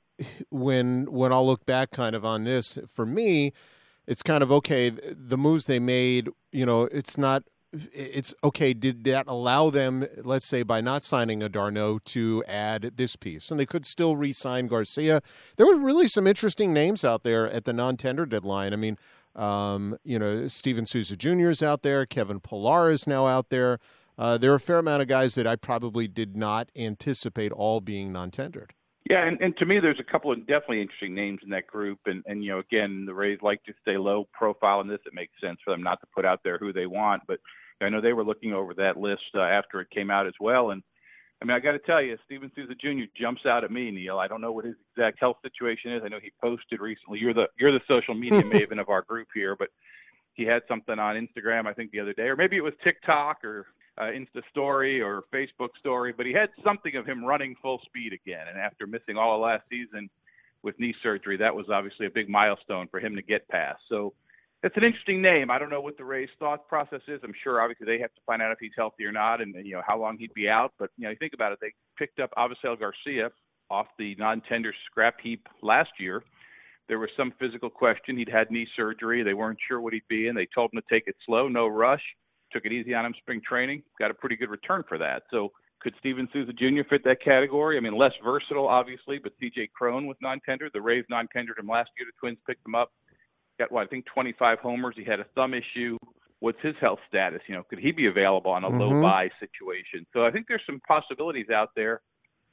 when 0.50 1.12
when 1.12 1.32
I'll 1.32 1.46
look 1.46 1.66
back 1.66 1.92
kind 1.92 2.16
of 2.16 2.26
on 2.26 2.46
this, 2.46 2.80
for 2.90 3.06
me, 3.06 3.52
it's 4.08 4.24
kind 4.24 4.42
of 4.42 4.52
okay. 4.52 4.90
The 4.90 5.38
moves 5.38 5.66
they 5.66 5.80
made, 5.80 6.30
you 6.52 6.66
know, 6.66 6.84
it's 6.84 7.18
not. 7.18 7.44
It's 7.74 8.34
okay. 8.44 8.74
Did 8.74 9.04
that 9.06 9.26
allow 9.28 9.70
them, 9.70 10.08
let's 10.24 10.46
say, 10.46 10.64
by 10.64 10.82
not 10.82 11.04
signing 11.04 11.44
a 11.44 11.50
d'Arnaud, 11.50 12.00
to 12.06 12.44
add 12.48 12.94
this 12.96 13.16
piece, 13.16 13.52
and 13.52 13.60
they 13.60 13.66
could 13.66 13.86
still 13.86 14.16
re-sign 14.16 14.68
Garcia? 14.68 15.22
There 15.58 15.66
were 15.66 15.78
really 15.78 16.08
some 16.08 16.28
interesting 16.28 16.72
names 16.72 17.04
out 17.04 17.24
there 17.24 17.50
at 17.50 17.66
the 17.66 17.74
non-tender 17.74 18.26
deadline. 18.26 18.72
I 18.72 18.78
mean, 18.78 18.98
um, 19.36 19.98
you 20.04 20.18
know, 20.18 20.48
Steven 20.48 20.86
Souza 20.86 21.18
Jr. 21.18 21.50
is 21.50 21.62
out 21.62 21.82
there. 21.82 22.06
Kevin 22.06 22.40
Pillar 22.40 22.90
is 22.90 23.06
now 23.06 23.28
out 23.28 23.50
there. 23.50 23.80
Uh, 24.18 24.38
there 24.38 24.52
are 24.54 24.56
a 24.56 24.60
fair 24.60 24.80
amount 24.80 25.02
of 25.02 25.10
guys 25.10 25.36
that 25.36 25.46
I 25.46 25.58
probably 25.58 26.08
did 26.08 26.38
not 26.38 26.70
anticipate 26.76 27.52
all 27.52 27.82
being 27.82 28.14
non-tendered. 28.14 28.74
Yeah, 29.10 29.28
and, 29.28 29.40
and 29.40 29.56
to 29.58 29.66
me, 29.68 29.80
there's 29.80 30.00
a 30.00 30.12
couple 30.12 30.32
of 30.32 30.40
definitely 30.48 30.82
interesting 30.82 31.14
names 31.14 31.42
in 31.44 31.50
that 31.52 31.68
group, 31.68 32.00
and 32.08 32.24
and 32.26 32.44
you 32.44 32.52
know, 32.52 32.60
again, 32.60 33.06
the 33.06 33.14
Rays 33.14 33.40
like 33.42 33.64
to 33.66 33.74
stay 33.82 33.98
low 33.98 34.28
profile 34.34 34.82
in 34.82 34.88
this. 34.88 35.00
It 35.06 35.14
makes 35.14 35.34
sense 35.42 35.60
for 35.64 35.72
them 35.72 35.84
not 35.84 36.00
to 36.02 36.08
put 36.14 36.26
out 36.26 36.42
there 36.44 36.58
who 36.58 36.74
they 36.74 36.88
want, 36.88 37.22
but 37.28 37.40
I 37.82 37.90
know 37.90 38.02
they 38.02 38.14
were 38.14 38.24
looking 38.24 38.54
over 38.54 38.74
that 38.76 38.98
list 38.98 39.22
uh, 39.36 39.42
after 39.42 39.80
it 39.80 39.92
came 39.92 40.10
out 40.10 40.26
as 40.26 40.34
well, 40.40 40.72
and 40.72 40.82
I 41.42 41.46
mean, 41.46 41.56
I 41.56 41.60
got 41.60 41.74
to 41.74 41.80
tell 41.80 42.02
you, 42.02 42.18
Steven 42.26 42.52
Souza 42.56 42.74
Jr. 42.74 43.06
jumps 43.16 43.46
out 43.46 43.64
at 43.64 43.72
me, 43.72 43.92
Neil. 43.92 44.18
I 44.18 44.28
don't 44.28 44.42
know 44.42 44.52
what 44.52 44.66
his 44.66 44.76
exact 44.96 45.20
health 45.20 45.38
situation 45.44 45.92
is. 45.92 46.02
I 46.04 46.08
know 46.08 46.20
he 46.22 46.32
posted 46.42 46.80
recently. 46.80 47.20
You're 47.20 47.34
the 47.34 47.48
you're 47.60 47.74
the 47.74 47.82
social 47.88 48.16
media 48.16 48.42
maven 48.44 48.80
of 48.80 48.90
our 48.90 49.02
group 49.02 49.28
here, 49.34 49.56
but 49.56 49.70
he 50.34 50.44
had 50.44 50.64
something 50.68 50.98
on 50.98 51.16
Instagram, 51.16 51.66
I 51.66 51.74
think, 51.74 51.92
the 51.92 52.00
other 52.00 52.14
day, 52.14 52.24
or 52.24 52.36
maybe 52.36 52.58
it 52.58 52.64
was 52.64 52.74
TikTok 52.84 53.44
or 53.44 53.68
uh, 53.98 54.04
Insta 54.04 54.42
Story 54.50 55.02
or 55.02 55.24
Facebook 55.34 55.70
Story. 55.80 56.14
But 56.16 56.26
he 56.26 56.34
had 56.34 56.50
something 56.64 56.96
of 56.96 57.06
him 57.06 57.24
running 57.24 57.56
full 57.62 57.80
speed 57.86 58.14
again, 58.14 58.48
and 58.50 58.58
after 58.60 58.88
missing 58.88 59.18
all 59.18 59.36
of 59.36 59.42
last 59.42 59.64
season 59.70 60.10
with 60.64 60.80
knee 60.80 60.96
surgery, 61.04 61.38
that 61.38 61.56
was 61.56 61.68
obviously 61.72 62.06
a 62.08 62.10
big 62.10 62.30
milestone 62.30 62.88
for 62.90 63.00
him 63.00 63.16
to 63.16 63.22
get 63.22 63.48
past. 63.50 63.80
So 63.88 64.14
it's 64.64 64.76
an 64.78 64.84
interesting 64.84 65.22
name. 65.22 65.52
I 65.52 65.60
don't 65.60 65.70
know 65.70 65.82
what 65.82 65.98
the 65.98 66.06
Rays' 66.06 66.30
thought 66.40 66.68
process 66.68 67.02
is. 67.08 67.20
I'm 67.24 67.34
sure 67.44 67.62
obviously 67.62 67.86
they 67.86 68.00
have 68.00 68.14
to 68.16 68.22
find 68.26 68.42
out 68.42 68.52
if 68.52 68.58
he's 68.60 68.72
healthy 68.76 69.06
or 69.06 69.12
not, 69.12 69.42
and 69.42 69.54
you 69.64 69.74
know 69.74 69.84
how 69.86 70.00
long 70.00 70.18
he'd 70.18 70.34
be 70.34 70.50
out. 70.50 70.74
But 70.80 70.90
you 70.98 71.04
know, 71.04 71.12
you 71.12 71.18
think 71.18 71.34
about 71.34 71.52
it, 71.52 71.60
they 71.62 71.74
picked 71.98 72.20
up 72.20 72.32
Avisail 72.38 72.80
Garcia 72.80 73.30
off 73.70 73.88
the 73.98 74.16
non-tender 74.16 74.74
scrap 74.86 75.16
heap 75.22 75.48
last 75.62 75.92
year. 76.00 76.24
There 76.88 77.00
was 77.00 77.10
some 77.18 77.34
physical 77.40 77.70
question. 77.70 78.18
He'd 78.18 78.30
had 78.30 78.52
knee 78.52 78.68
surgery. 78.76 79.24
They 79.24 79.34
weren't 79.34 79.58
sure 79.68 79.82
what 79.82 79.94
he'd 79.94 80.08
be 80.08 80.28
in. 80.28 80.36
They 80.36 80.48
told 80.54 80.72
him 80.74 80.82
to 80.82 80.94
take 80.94 81.08
it 81.08 81.16
slow, 81.26 81.48
no 81.48 81.68
rush. 81.68 82.04
Took 82.56 82.66
it 82.66 82.72
easy 82.72 82.94
on 82.94 83.06
him 83.06 83.14
spring 83.20 83.42
training. 83.48 83.84
Got 84.00 84.10
a 84.10 84.16
pretty 84.16 84.38
good 84.38 84.50
return 84.50 84.84
for 84.88 84.98
that. 84.98 85.24
So 85.30 85.52
could 85.82 85.94
Steven 86.00 86.28
Souza 86.34 86.54
Jr. 86.54 86.88
fit 86.90 87.04
that 87.04 87.22
category? 87.24 87.78
I 87.78 87.82
mean, 87.82 87.98
less 87.98 88.14
versatile, 88.24 88.68
obviously, 88.68 89.20
but 89.22 89.34
C.J. 89.40 89.70
Cron 89.76 90.08
was 90.08 90.18
non-tender. 90.22 90.70
The 90.74 90.82
Rays 90.82 91.06
non-tendered 91.10 91.60
him 91.60 91.68
last 91.68 91.90
year. 92.00 92.08
The 92.08 92.18
Twins 92.20 92.40
picked 92.48 92.66
him 92.66 92.74
up 92.74 92.92
got 93.58 93.72
what 93.72 93.84
I 93.84 93.88
think 93.88 94.06
25 94.14 94.60
homers. 94.60 94.96
He 94.98 95.04
had 95.04 95.20
a 95.20 95.26
thumb 95.36 95.54
issue. 95.54 95.98
What's 96.40 96.62
his 96.62 96.76
health 96.82 97.00
status? 97.08 97.42
You 97.48 97.56
know, 97.56 97.64
could 97.70 97.80
he 97.80 97.92
be 97.92 98.08
available 98.08 98.52
on 98.52 98.64
a 98.64 98.70
mm-hmm. 98.70 98.80
low 98.80 99.02
buy 99.02 99.30
situation? 99.40 100.06
So 100.14 100.26
I 100.26 100.32
think 100.32 100.48
there's 100.48 100.62
some 100.66 100.82
possibilities 100.88 101.50
out 101.50 101.70
there. 101.76 102.02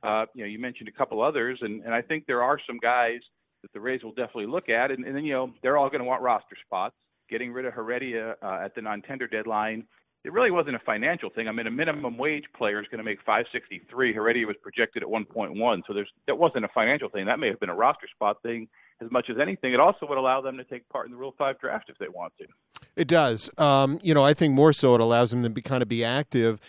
Uh, 0.03 0.27
you 0.35 0.43
know, 0.43 0.49
you 0.49 0.59
mentioned 0.59 0.89
a 0.89 0.93
couple 0.93 1.23
others, 1.23 1.59
and, 1.63 1.83
and 1.85 1.95
I 1.95 2.03
think 2.03 2.25
there 2.27 2.43
are 2.43 2.59
some 2.67 2.79
guys 2.79 3.21
that 3.63 3.73
the 3.73 3.81
Rays 3.81 4.03
will 4.03 4.13
definitely 4.13 4.47
look 4.47 4.69
at, 4.69 4.91
and, 4.91 5.05
and 5.05 5.15
then 5.15 5.25
you 5.25 5.33
know 5.33 5.53
they're 5.63 5.77
all 5.77 5.89
going 5.89 6.01
to 6.01 6.05
want 6.05 6.23
roster 6.23 6.57
spots. 6.65 6.97
Getting 7.33 7.53
rid 7.53 7.65
of 7.65 7.73
Heredia 7.73 8.37
uh, 8.43 8.61
at 8.63 8.75
the 8.75 8.83
non-tender 8.83 9.27
deadline 9.27 9.85
it 10.25 10.33
really 10.33 10.51
wasn't 10.53 10.77
a 10.77 10.79
financial 10.81 11.31
thing. 11.31 11.49
I 11.49 11.53
mean, 11.53 11.67
a 11.67 11.71
minimum 11.71 12.17
wage 12.17 12.45
player 12.57 12.81
is 12.81 12.87
going 12.89 12.99
to 12.99 13.05
make 13.05 13.19
563. 13.27 14.13
Heredia 14.13 14.47
was 14.47 14.57
projected 14.63 15.03
at 15.03 15.09
1.1, 15.09 15.83
so 15.87 15.93
there's 15.93 16.09
that 16.29 16.39
wasn't 16.39 16.65
a 16.65 16.69
financial 16.69 17.09
thing. 17.09 17.27
That 17.27 17.41
may 17.41 17.49
have 17.49 17.59
been 17.59 17.71
a 17.71 17.75
roster 17.75 18.07
spot 18.15 18.41
thing 18.43 18.69
as 19.01 19.11
much 19.11 19.27
as 19.31 19.37
anything. 19.41 19.73
It 19.73 19.81
also 19.81 20.07
would 20.07 20.19
allow 20.19 20.41
them 20.41 20.57
to 20.59 20.65
take 20.65 20.89
part 20.91 21.07
in 21.07 21.13
the 21.13 21.19
Rule 21.19 21.35
Five 21.37 21.59
draft 21.59 21.91
if 21.91 21.99
they 21.99 22.09
want 22.09 22.33
to. 22.39 22.47
It 22.95 23.09
does. 23.09 23.51
Um, 23.59 23.99
you 24.03 24.15
know, 24.15 24.23
I 24.23 24.33
think 24.33 24.55
more 24.55 24.73
so 24.73 24.95
it 24.95 25.01
allows 25.01 25.33
them 25.33 25.43
to 25.43 25.51
be 25.51 25.63
kind 25.63 25.83
of 25.83 25.89
be 25.89 26.05
active. 26.05 26.61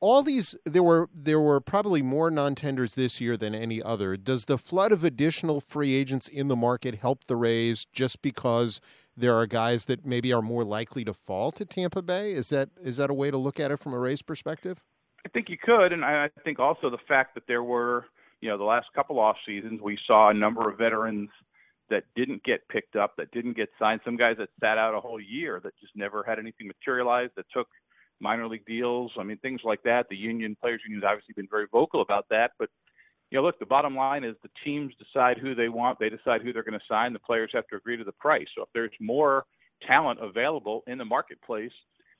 All 0.00 0.22
these 0.22 0.54
there 0.64 0.82
were 0.82 1.10
there 1.12 1.40
were 1.40 1.60
probably 1.60 2.00
more 2.00 2.30
non-tenders 2.30 2.94
this 2.94 3.20
year 3.20 3.36
than 3.36 3.54
any 3.54 3.82
other. 3.82 4.16
Does 4.16 4.46
the 4.46 4.56
flood 4.56 4.92
of 4.92 5.04
additional 5.04 5.60
free 5.60 5.94
agents 5.94 6.28
in 6.28 6.48
the 6.48 6.56
market 6.56 6.94
help 6.94 7.24
the 7.26 7.36
Rays 7.36 7.86
just 7.92 8.22
because 8.22 8.80
there 9.16 9.34
are 9.34 9.46
guys 9.46 9.86
that 9.86 10.04
maybe 10.04 10.32
are 10.32 10.42
more 10.42 10.64
likely 10.64 11.04
to 11.04 11.14
fall 11.14 11.50
to 11.52 11.64
Tampa 11.64 12.02
Bay? 12.02 12.32
Is 12.32 12.50
that 12.50 12.70
is 12.80 12.98
that 12.98 13.10
a 13.10 13.14
way 13.14 13.30
to 13.30 13.36
look 13.36 13.58
at 13.58 13.70
it 13.70 13.78
from 13.78 13.94
a 13.94 13.98
Rays 13.98 14.22
perspective? 14.22 14.82
I 15.24 15.28
think 15.28 15.48
you 15.48 15.56
could, 15.60 15.92
and 15.92 16.04
I 16.04 16.30
think 16.44 16.60
also 16.60 16.88
the 16.88 16.98
fact 17.08 17.34
that 17.34 17.44
there 17.48 17.62
were, 17.62 18.06
you 18.40 18.48
know, 18.48 18.56
the 18.56 18.64
last 18.64 18.86
couple 18.94 19.18
off 19.18 19.36
seasons 19.44 19.80
we 19.82 19.98
saw 20.06 20.30
a 20.30 20.34
number 20.34 20.70
of 20.70 20.78
veterans 20.78 21.30
that 21.90 22.04
didn't 22.14 22.44
get 22.44 22.66
picked 22.68 22.96
up, 22.96 23.16
that 23.16 23.30
didn't 23.32 23.56
get 23.56 23.68
signed. 23.78 24.00
Some 24.04 24.16
guys 24.16 24.36
that 24.38 24.48
sat 24.60 24.78
out 24.78 24.94
a 24.94 25.00
whole 25.00 25.20
year 25.20 25.60
that 25.64 25.72
just 25.80 25.96
never 25.96 26.22
had 26.22 26.38
anything 26.38 26.66
materialized, 26.66 27.32
that 27.36 27.46
took 27.52 27.68
minor 28.20 28.48
league 28.48 28.66
deals. 28.66 29.12
I 29.18 29.22
mean, 29.22 29.38
things 29.38 29.60
like 29.64 29.82
that. 29.84 30.08
The 30.08 30.16
union 30.16 30.56
players 30.60 30.80
union 30.84 31.02
has 31.02 31.08
obviously 31.10 31.34
been 31.36 31.48
very 31.50 31.66
vocal 31.70 32.02
about 32.02 32.26
that. 32.30 32.52
But 32.58 32.70
you 33.30 33.38
know, 33.38 33.44
look, 33.44 33.58
the 33.58 33.66
bottom 33.66 33.96
line 33.96 34.24
is 34.24 34.36
the 34.42 34.50
teams 34.64 34.92
decide 34.98 35.38
who 35.38 35.54
they 35.54 35.68
want. 35.68 35.98
They 35.98 36.08
decide 36.08 36.42
who 36.42 36.52
they're 36.52 36.62
going 36.62 36.78
to 36.78 36.86
sign. 36.88 37.12
The 37.12 37.18
players 37.18 37.50
have 37.54 37.66
to 37.68 37.76
agree 37.76 37.96
to 37.96 38.04
the 38.04 38.12
price. 38.12 38.46
So 38.54 38.62
if 38.62 38.68
there's 38.72 38.92
more 39.00 39.44
talent 39.86 40.20
available 40.22 40.82
in 40.86 40.98
the 40.98 41.04
marketplace, 41.04 41.72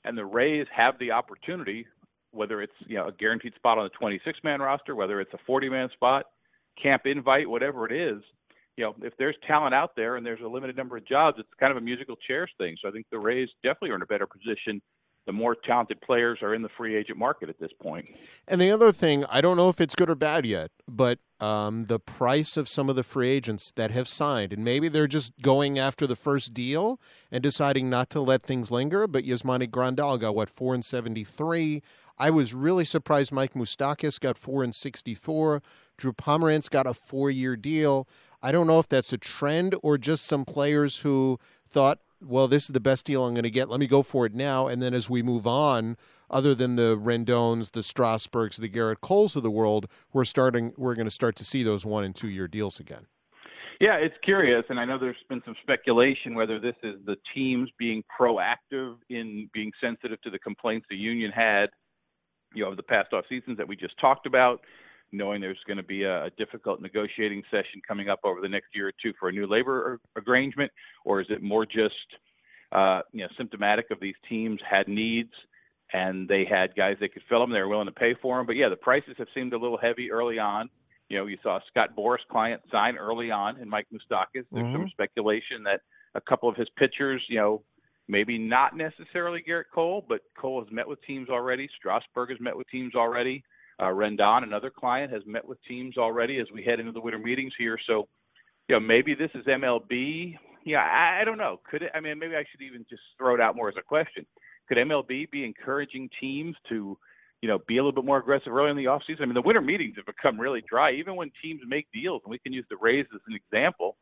and 0.03 0.17
the 0.17 0.25
Rays 0.25 0.67
have 0.75 0.99
the 0.99 1.11
opportunity, 1.11 1.85
whether 2.31 2.61
it's 2.61 2.73
you 2.85 2.97
know 2.97 3.07
a 3.07 3.11
guaranteed 3.11 3.55
spot 3.55 3.77
on 3.77 3.85
the 3.85 3.97
26 3.97 4.39
man 4.43 4.61
roster, 4.61 4.95
whether 4.95 5.19
it's 5.21 5.33
a 5.33 5.39
40 5.45 5.69
man 5.69 5.89
spot, 5.93 6.25
camp 6.81 7.03
invite, 7.05 7.49
whatever 7.49 7.85
it 7.85 7.91
is, 7.91 8.21
you 8.77 8.83
know, 8.83 8.95
if 9.01 9.13
there's 9.17 9.35
talent 9.45 9.73
out 9.73 9.95
there 9.95 10.15
and 10.15 10.25
there's 10.25 10.41
a 10.41 10.47
limited 10.47 10.77
number 10.77 10.97
of 10.97 11.05
jobs, 11.05 11.37
it's 11.39 11.49
kind 11.59 11.71
of 11.71 11.77
a 11.77 11.81
musical 11.81 12.15
chairs 12.27 12.51
thing. 12.59 12.77
So 12.81 12.87
I 12.87 12.91
think 12.91 13.07
the 13.11 13.17
Rays 13.17 13.49
definitely 13.63 13.89
are 13.89 13.95
in 13.95 14.03
a 14.03 14.05
better 14.05 14.27
position 14.27 14.81
the 15.27 15.33
more 15.33 15.55
talented 15.55 15.99
players 16.01 16.39
are 16.41 16.55
in 16.55 16.61
the 16.61 16.69
free 16.69 16.95
agent 16.95 17.19
market 17.19 17.49
at 17.49 17.59
this 17.59 17.71
point. 17.81 18.09
And 18.47 18.59
the 18.61 18.71
other 18.71 18.93
thing, 18.93 19.25
I 19.25 19.41
don't 19.41 19.57
know 19.57 19.67
if 19.67 19.81
it's 19.81 19.93
good 19.93 20.09
or 20.09 20.15
bad 20.15 20.45
yet, 20.45 20.71
but 20.87 21.19
um, 21.41 21.83
the 21.83 21.99
price 21.99 22.55
of 22.55 22.69
some 22.69 22.89
of 22.89 22.95
the 22.95 23.03
free 23.03 23.29
agents 23.29 23.71
that 23.75 23.91
have 23.91 24.07
signed, 24.07 24.53
and 24.53 24.63
maybe 24.63 24.87
they're 24.87 25.05
just 25.05 25.33
going 25.41 25.77
after 25.77 26.07
the 26.07 26.15
first 26.15 26.53
deal 26.53 26.99
and 27.29 27.43
deciding 27.43 27.89
not 27.89 28.09
to 28.11 28.21
let 28.21 28.41
things 28.41 28.71
linger. 28.71 29.05
But 29.05 29.25
Yasmani 29.25 29.69
Grandal 29.69 30.17
got 30.17 30.33
what 30.33 30.49
four 30.49 30.73
and 30.73 30.83
seventy 30.83 31.25
three. 31.25 31.83
I 32.17 32.31
was 32.31 32.55
really 32.55 32.85
surprised 32.85 33.31
Mike 33.33 33.53
Moustakas 33.53 34.19
got 34.19 34.37
four 34.37 34.63
and 34.63 34.73
sixty 34.73 35.13
four. 35.13 35.61
Drew 35.97 36.13
Pomeranz 36.13 36.69
got 36.69 36.87
a 36.87 36.93
four 36.93 37.29
year 37.29 37.57
deal. 37.57 38.07
I 38.41 38.51
don't 38.53 38.67
know 38.67 38.79
if 38.79 38.87
that's 38.87 39.11
a 39.11 39.17
trend 39.17 39.75
or 39.83 39.97
just 39.97 40.25
some 40.25 40.45
players 40.45 40.99
who 40.99 41.37
thought, 41.69 41.99
well, 42.21 42.47
this 42.47 42.63
is 42.63 42.69
the 42.69 42.79
best 42.79 43.05
deal 43.05 43.25
I'm 43.25 43.33
going 43.33 43.43
to 43.43 43.49
get. 43.49 43.69
Let 43.69 43.79
me 43.79 43.87
go 43.87 44.01
for 44.01 44.25
it 44.25 44.33
now. 44.33 44.67
And 44.67 44.81
then 44.81 44.93
as 44.93 45.09
we 45.09 45.21
move 45.21 45.45
on, 45.45 45.97
other 46.29 46.53
than 46.53 46.75
the 46.75 46.97
Rendons, 46.97 47.71
the 47.71 47.83
Strasburgs, 47.83 48.57
the 48.57 48.69
Gerrit 48.69 49.01
Coles 49.01 49.35
of 49.35 49.43
the 49.43 49.51
world, 49.51 49.87
we're 50.13 50.25
starting. 50.25 50.73
We're 50.77 50.95
going 50.95 51.05
to 51.05 51.11
start 51.11 51.35
to 51.37 51.45
see 51.45 51.63
those 51.63 51.85
one 51.85 52.03
and 52.03 52.15
two 52.15 52.29
year 52.29 52.47
deals 52.47 52.79
again. 52.79 53.07
Yeah, 53.79 53.95
it's 53.95 54.15
curious, 54.23 54.63
and 54.69 54.79
I 54.79 54.85
know 54.85 54.97
there's 54.97 55.15
been 55.29 55.43
some 55.45 55.55
speculation 55.61 56.33
whether 56.33 56.59
this 56.59 56.73
is 56.81 56.95
the 57.05 57.15
teams 57.35 57.69
being 57.77 58.03
proactive 58.19 58.95
in 59.09 59.49
being 59.53 59.71
sensitive 59.79 60.19
to 60.23 60.31
the 60.31 60.39
complaints 60.39 60.87
the 60.89 60.95
union 60.95 61.31
had, 61.31 61.67
you 62.55 62.63
know, 62.63 62.71
of 62.71 62.77
the 62.77 62.83
past 62.83 63.13
off 63.13 63.25
seasons 63.29 63.55
that 63.57 63.67
we 63.67 63.75
just 63.75 63.93
talked 63.99 64.25
about 64.25 64.61
knowing 65.11 65.41
there's 65.41 65.57
going 65.67 65.77
to 65.77 65.83
be 65.83 66.03
a, 66.03 66.25
a 66.25 66.29
difficult 66.31 66.81
negotiating 66.81 67.43
session 67.49 67.81
coming 67.87 68.09
up 68.09 68.19
over 68.23 68.41
the 68.41 68.49
next 68.49 68.67
year 68.73 68.87
or 68.87 68.93
two 69.01 69.13
for 69.19 69.29
a 69.29 69.31
new 69.31 69.47
labor 69.47 69.99
arrangement, 70.27 70.71
or 71.05 71.21
is 71.21 71.27
it 71.29 71.41
more 71.41 71.65
just 71.65 71.95
uh, 72.71 73.01
you 73.11 73.21
know 73.21 73.27
symptomatic 73.37 73.91
of 73.91 73.99
these 73.99 74.15
teams 74.27 74.59
had 74.69 74.87
needs 74.87 75.31
and 75.93 76.27
they 76.27 76.45
had 76.49 76.75
guys 76.75 76.97
that 76.99 77.13
could 77.13 77.21
fill 77.29 77.39
them, 77.39 77.51
they 77.51 77.59
were 77.59 77.67
willing 77.67 77.87
to 77.87 77.93
pay 77.93 78.13
for 78.21 78.37
them. 78.37 78.45
But 78.45 78.55
yeah, 78.55 78.69
the 78.69 78.75
prices 78.75 79.15
have 79.17 79.27
seemed 79.33 79.53
a 79.53 79.57
little 79.57 79.77
heavy 79.77 80.11
early 80.11 80.37
on. 80.39 80.69
You 81.09 81.17
know, 81.17 81.25
you 81.27 81.37
saw 81.41 81.59
Scott 81.69 81.91
Boras 81.97 82.17
client 82.29 82.61
sign 82.69 82.97
early 82.97 83.31
on, 83.31 83.57
and 83.57 83.69
Mike 83.69 83.87
Moustakas. 83.93 84.27
There's 84.33 84.65
mm-hmm. 84.65 84.73
some 84.73 84.89
speculation 84.89 85.63
that 85.63 85.81
a 86.15 86.21
couple 86.21 86.49
of 86.49 86.55
his 86.55 86.67
pitchers, 86.77 87.23
you 87.29 87.37
know, 87.37 87.63
maybe 88.09 88.37
not 88.37 88.75
necessarily 88.75 89.43
Gerrit 89.47 89.65
Cole, 89.73 90.05
but 90.07 90.21
Cole 90.37 90.61
has 90.63 90.71
met 90.71 90.87
with 90.87 91.01
teams 91.03 91.29
already. 91.29 91.69
Strasburg 91.77 92.29
has 92.31 92.39
met 92.41 92.57
with 92.57 92.67
teams 92.69 92.95
already. 92.95 93.43
Uh, 93.79 93.85
Rendon, 93.85 94.43
another 94.43 94.71
client, 94.71 95.13
has 95.13 95.21
met 95.27 95.47
with 95.47 95.59
teams 95.67 95.97
already 95.97 96.39
as 96.39 96.47
we 96.53 96.63
head 96.63 96.79
into 96.79 96.91
the 96.91 97.01
winter 97.01 97.19
meetings 97.19 97.53
here. 97.57 97.77
So, 97.85 98.07
you 98.67 98.75
know, 98.75 98.79
maybe 98.79 99.13
this 99.13 99.29
is 99.35 99.45
MLB. 99.45 100.35
Yeah, 100.65 100.79
I, 100.79 101.21
I 101.21 101.23
don't 101.23 101.37
know. 101.37 101.59
Could 101.69 101.83
it? 101.83 101.91
I 101.93 101.99
mean, 101.99 102.17
maybe 102.17 102.35
I 102.35 102.43
should 102.51 102.61
even 102.61 102.85
just 102.89 103.01
throw 103.17 103.35
it 103.35 103.41
out 103.41 103.55
more 103.55 103.69
as 103.69 103.75
a 103.77 103.83
question. 103.83 104.25
Could 104.67 104.77
MLB 104.77 105.29
be 105.29 105.45
encouraging 105.45 106.09
teams 106.19 106.55
to, 106.69 106.97
you 107.41 107.47
know, 107.47 107.59
be 107.67 107.77
a 107.77 107.83
little 107.83 108.01
bit 108.01 108.05
more 108.05 108.17
aggressive 108.17 108.51
early 108.51 108.71
in 108.71 108.77
the 108.77 108.85
offseason? 108.85 109.21
I 109.21 109.25
mean, 109.25 109.35
the 109.35 109.41
winter 109.41 109.61
meetings 109.61 109.95
have 109.97 110.07
become 110.07 110.39
really 110.39 110.63
dry. 110.67 110.93
Even 110.93 111.15
when 111.15 111.31
teams 111.41 111.61
make 111.67 111.87
deals, 111.93 112.21
and 112.25 112.31
we 112.31 112.39
can 112.39 112.53
use 112.53 112.65
the 112.69 112.77
Rays 112.81 113.05
as 113.13 113.21
an 113.27 113.35
example. 113.35 113.95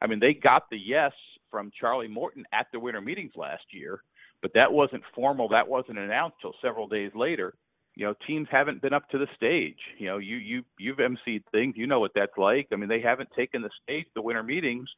I 0.00 0.06
mean, 0.06 0.20
they 0.20 0.32
got 0.32 0.70
the 0.70 0.78
yes 0.78 1.12
from 1.50 1.70
Charlie 1.78 2.08
Morton 2.08 2.44
at 2.52 2.66
the 2.72 2.80
winter 2.80 3.00
meetings 3.00 3.32
last 3.36 3.64
year, 3.72 4.00
but 4.40 4.52
that 4.54 4.72
wasn't 4.72 5.02
formal. 5.14 5.48
That 5.50 5.68
wasn't 5.68 5.98
announced 5.98 6.36
till 6.40 6.54
several 6.62 6.88
days 6.88 7.10
later 7.14 7.54
you 7.98 8.06
know 8.06 8.14
teams 8.28 8.46
haven't 8.48 8.80
been 8.80 8.94
up 8.94 9.08
to 9.10 9.18
the 9.18 9.26
stage. 9.34 9.80
You 9.98 10.06
know 10.06 10.18
you 10.18 10.36
you 10.36 10.62
you've 10.78 10.98
emceed 10.98 11.42
things. 11.50 11.74
You 11.76 11.88
know 11.88 11.98
what 11.98 12.12
that's 12.14 12.38
like. 12.38 12.68
I 12.72 12.76
mean 12.76 12.88
they 12.88 13.00
haven't 13.00 13.28
taken 13.36 13.60
the 13.60 13.70
stage 13.82 14.06
the 14.14 14.22
winter 14.22 14.44
meetings 14.44 14.88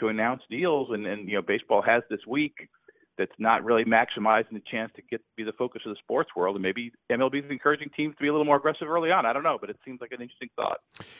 to 0.00 0.08
announce 0.08 0.42
deals. 0.50 0.88
And 0.90 1.06
and 1.06 1.28
you 1.28 1.36
know 1.36 1.42
baseball 1.42 1.82
has 1.82 2.02
this 2.10 2.26
week 2.26 2.68
that's 3.18 3.32
not 3.38 3.64
really 3.64 3.84
maximizing 3.84 4.52
the 4.52 4.62
chance 4.70 4.90
to 4.96 5.02
get 5.02 5.20
be 5.36 5.44
the 5.44 5.52
focus 5.52 5.82
of 5.84 5.90
the 5.90 5.98
sports 5.98 6.30
world. 6.36 6.56
And 6.56 6.62
maybe 6.62 6.92
MLB 7.10 7.44
is 7.44 7.50
encouraging 7.50 7.90
teams 7.96 8.14
to 8.16 8.22
be 8.22 8.28
a 8.28 8.32
little 8.32 8.44
more 8.44 8.56
aggressive 8.56 8.88
early 8.88 9.10
on. 9.10 9.26
I 9.26 9.32
don't 9.32 9.42
know, 9.42 9.58
but 9.60 9.68
it 9.68 9.76
seems 9.84 10.00
like 10.00 10.12
an 10.12 10.22
interesting 10.22 10.48
thought. 10.56 10.78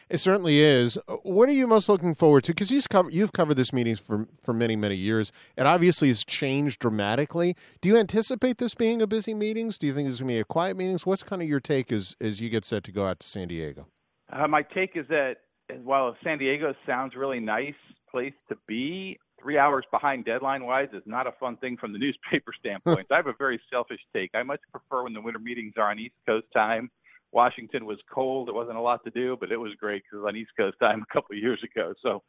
It 0.09 0.19
certainly 0.19 0.61
is. 0.61 0.99
What 1.23 1.49
are 1.49 1.53
you 1.53 1.67
most 1.67 1.89
looking 1.89 2.15
forward 2.15 2.45
to? 2.45 2.53
Because 2.53 2.71
you've 2.71 2.89
covered, 2.89 3.13
you've 3.13 3.33
covered 3.33 3.55
this 3.55 3.73
meetings 3.73 4.01
for 4.01 4.27
for 4.41 4.55
many 4.55 4.77
many 4.77 4.97
years. 4.97 5.33
It 5.57 5.67
obviously 5.67 6.09
has 6.09 6.25
changed 6.25 6.81
dramatically. 6.81 7.57
Do 7.81 7.89
you 7.89 7.97
anticipate 7.97 8.59
this 8.59 8.75
being 8.75 9.03
a 9.03 9.07
busy 9.07 9.35
meetings? 9.35 9.77
Do 9.77 9.87
you 9.87 9.93
think 9.93 10.09
it's 10.09 10.21
going 10.21 10.29
to 10.29 10.35
be 10.35 10.41
a 10.41 10.45
quiet 10.45 10.77
meetings? 10.77 11.05
What's 11.05 11.23
kind 11.23 11.43
of 11.43 11.49
your 11.49 11.61
take 11.61 11.93
as 11.93 12.17
as 12.21 12.41
you 12.41 12.49
get 12.49 12.65
set 12.65 12.85
to 12.85 12.93
go 12.93 13.07
out 13.07 13.21
to 13.21 13.27
San 13.27 13.49
Diego? 13.49 13.87
Uh, 14.33 14.47
my 14.47 14.63
take 14.63 14.93
is 14.95 15.07
that 15.09 15.37
while 15.83 16.17
San 16.25 16.39
Diego 16.39 16.75
sounds 16.87 17.15
really 17.15 17.41
nice 17.41 17.75
place 18.11 18.33
to 18.49 18.57
be, 18.67 19.19
three 19.41 19.59
hours 19.59 19.85
behind 19.91 20.25
deadline 20.25 20.65
wise 20.65 20.89
is 20.93 21.03
not 21.07 21.27
a 21.27 21.33
fun 21.33 21.57
thing 21.57 21.77
from 21.77 21.93
the 21.93 21.99
newspaper 22.05 22.53
standpoint. 22.59 23.07
I 23.11 23.17
have 23.17 23.27
a 23.27 23.35
very 23.39 23.61
selfish 23.71 24.01
take. 24.15 24.31
I 24.35 24.43
much 24.43 24.61
prefer 24.71 25.05
when 25.05 25.13
the 25.13 25.21
winter 25.21 25.39
meetings 25.39 25.75
are 25.77 25.91
on 25.91 25.99
East 25.99 26.15
Coast 26.27 26.47
time. 26.55 26.91
Washington 27.33 27.85
was 27.85 27.99
cold. 28.13 28.49
It 28.49 28.55
wasn't 28.55 28.79
a 28.79 28.81
lot 28.81 29.05
to 29.05 29.11
do, 29.11 29.37
but 29.39 29.53
it 29.53 29.59
was 29.59 29.73
great 29.79 30.03
because 30.05 30.25
on 30.27 30.37
East 30.37 30.51
Coast 30.57 30.79
time 30.81 31.03
a 31.11 31.13
couple 31.13 31.37
of 31.37 31.43
years 31.43 31.63
ago. 31.63 31.95
So 32.03 32.23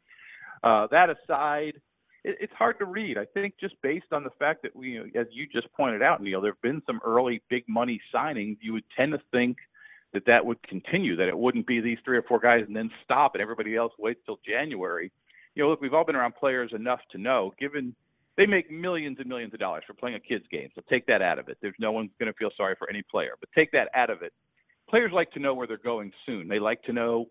uh, 0.62 0.86
that 0.90 1.08
aside, 1.10 1.80
it, 2.24 2.36
it's 2.40 2.52
hard 2.52 2.78
to 2.78 2.84
read. 2.84 3.16
I 3.18 3.24
think 3.24 3.54
just 3.58 3.74
based 3.82 4.12
on 4.12 4.24
the 4.24 4.30
fact 4.38 4.62
that 4.62 4.76
we, 4.76 4.98
as 4.98 5.26
you 5.32 5.46
just 5.46 5.72
pointed 5.72 6.02
out, 6.02 6.22
Neil, 6.22 6.40
there 6.40 6.52
have 6.52 6.62
been 6.62 6.82
some 6.86 7.00
early 7.04 7.42
big 7.48 7.64
money 7.68 8.00
signings. 8.14 8.58
You 8.60 8.74
would 8.74 8.84
tend 8.96 9.12
to 9.12 9.20
think 9.32 9.56
that 10.12 10.26
that 10.26 10.44
would 10.44 10.60
continue, 10.66 11.16
that 11.16 11.28
it 11.28 11.38
wouldn't 11.38 11.66
be 11.66 11.80
these 11.80 11.98
three 12.04 12.18
or 12.18 12.22
four 12.22 12.40
guys 12.40 12.64
and 12.66 12.74
then 12.74 12.90
stop, 13.04 13.34
and 13.34 13.42
everybody 13.42 13.76
else 13.76 13.92
waits 13.98 14.20
till 14.26 14.40
January 14.46 15.12
you 15.54 15.62
know, 15.62 15.70
look, 15.70 15.80
we've 15.80 15.94
all 15.94 16.04
been 16.04 16.16
around 16.16 16.34
players 16.36 16.72
enough 16.74 17.00
to 17.12 17.18
know, 17.18 17.52
given 17.58 17.94
they 18.36 18.46
make 18.46 18.70
millions 18.70 19.18
and 19.18 19.28
millions 19.28 19.52
of 19.52 19.60
dollars 19.60 19.84
for 19.86 19.94
playing 19.94 20.16
a 20.16 20.20
kids 20.20 20.44
game. 20.50 20.68
So 20.74 20.82
take 20.88 21.06
that 21.06 21.22
out 21.22 21.38
of 21.38 21.48
it. 21.48 21.58
There's 21.60 21.74
no 21.78 21.92
one's 21.92 22.10
going 22.18 22.32
to 22.32 22.38
feel 22.38 22.50
sorry 22.56 22.74
for 22.78 22.88
any 22.88 23.02
player, 23.02 23.32
but 23.38 23.48
take 23.54 23.72
that 23.72 23.88
out 23.94 24.10
of 24.10 24.22
it. 24.22 24.32
Players 24.88 25.12
like 25.12 25.30
to 25.32 25.40
know 25.40 25.54
where 25.54 25.66
they're 25.66 25.76
going 25.76 26.12
soon. 26.26 26.48
They 26.48 26.58
like 26.58 26.82
to 26.84 26.92
know 26.92 27.26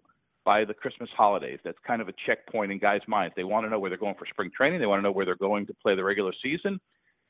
by 0.46 0.66
the 0.66 0.74
Christmas 0.74 1.10
holidays. 1.16 1.60
That's 1.64 1.78
kind 1.86 2.02
of 2.02 2.10
a 2.10 2.14
checkpoint 2.26 2.72
in 2.72 2.80
guys' 2.80 3.02
minds. 3.08 3.34
They 3.36 3.44
want 3.44 3.66
to 3.66 3.70
know 3.70 3.80
where 3.80 3.90
they're 3.90 4.00
going 4.00 4.16
for 4.16 4.26
spring 4.28 4.52
training. 4.56 4.80
They 4.80 4.86
want 4.86 5.00
to 5.00 5.04
know 5.04 5.12
where 5.12 5.26
they're 5.26 5.36
going 5.36 5.66
to 5.68 5.74
play 5.74 5.96
the 5.96 6.04
regular 6.04 6.34
season. 6.42 6.80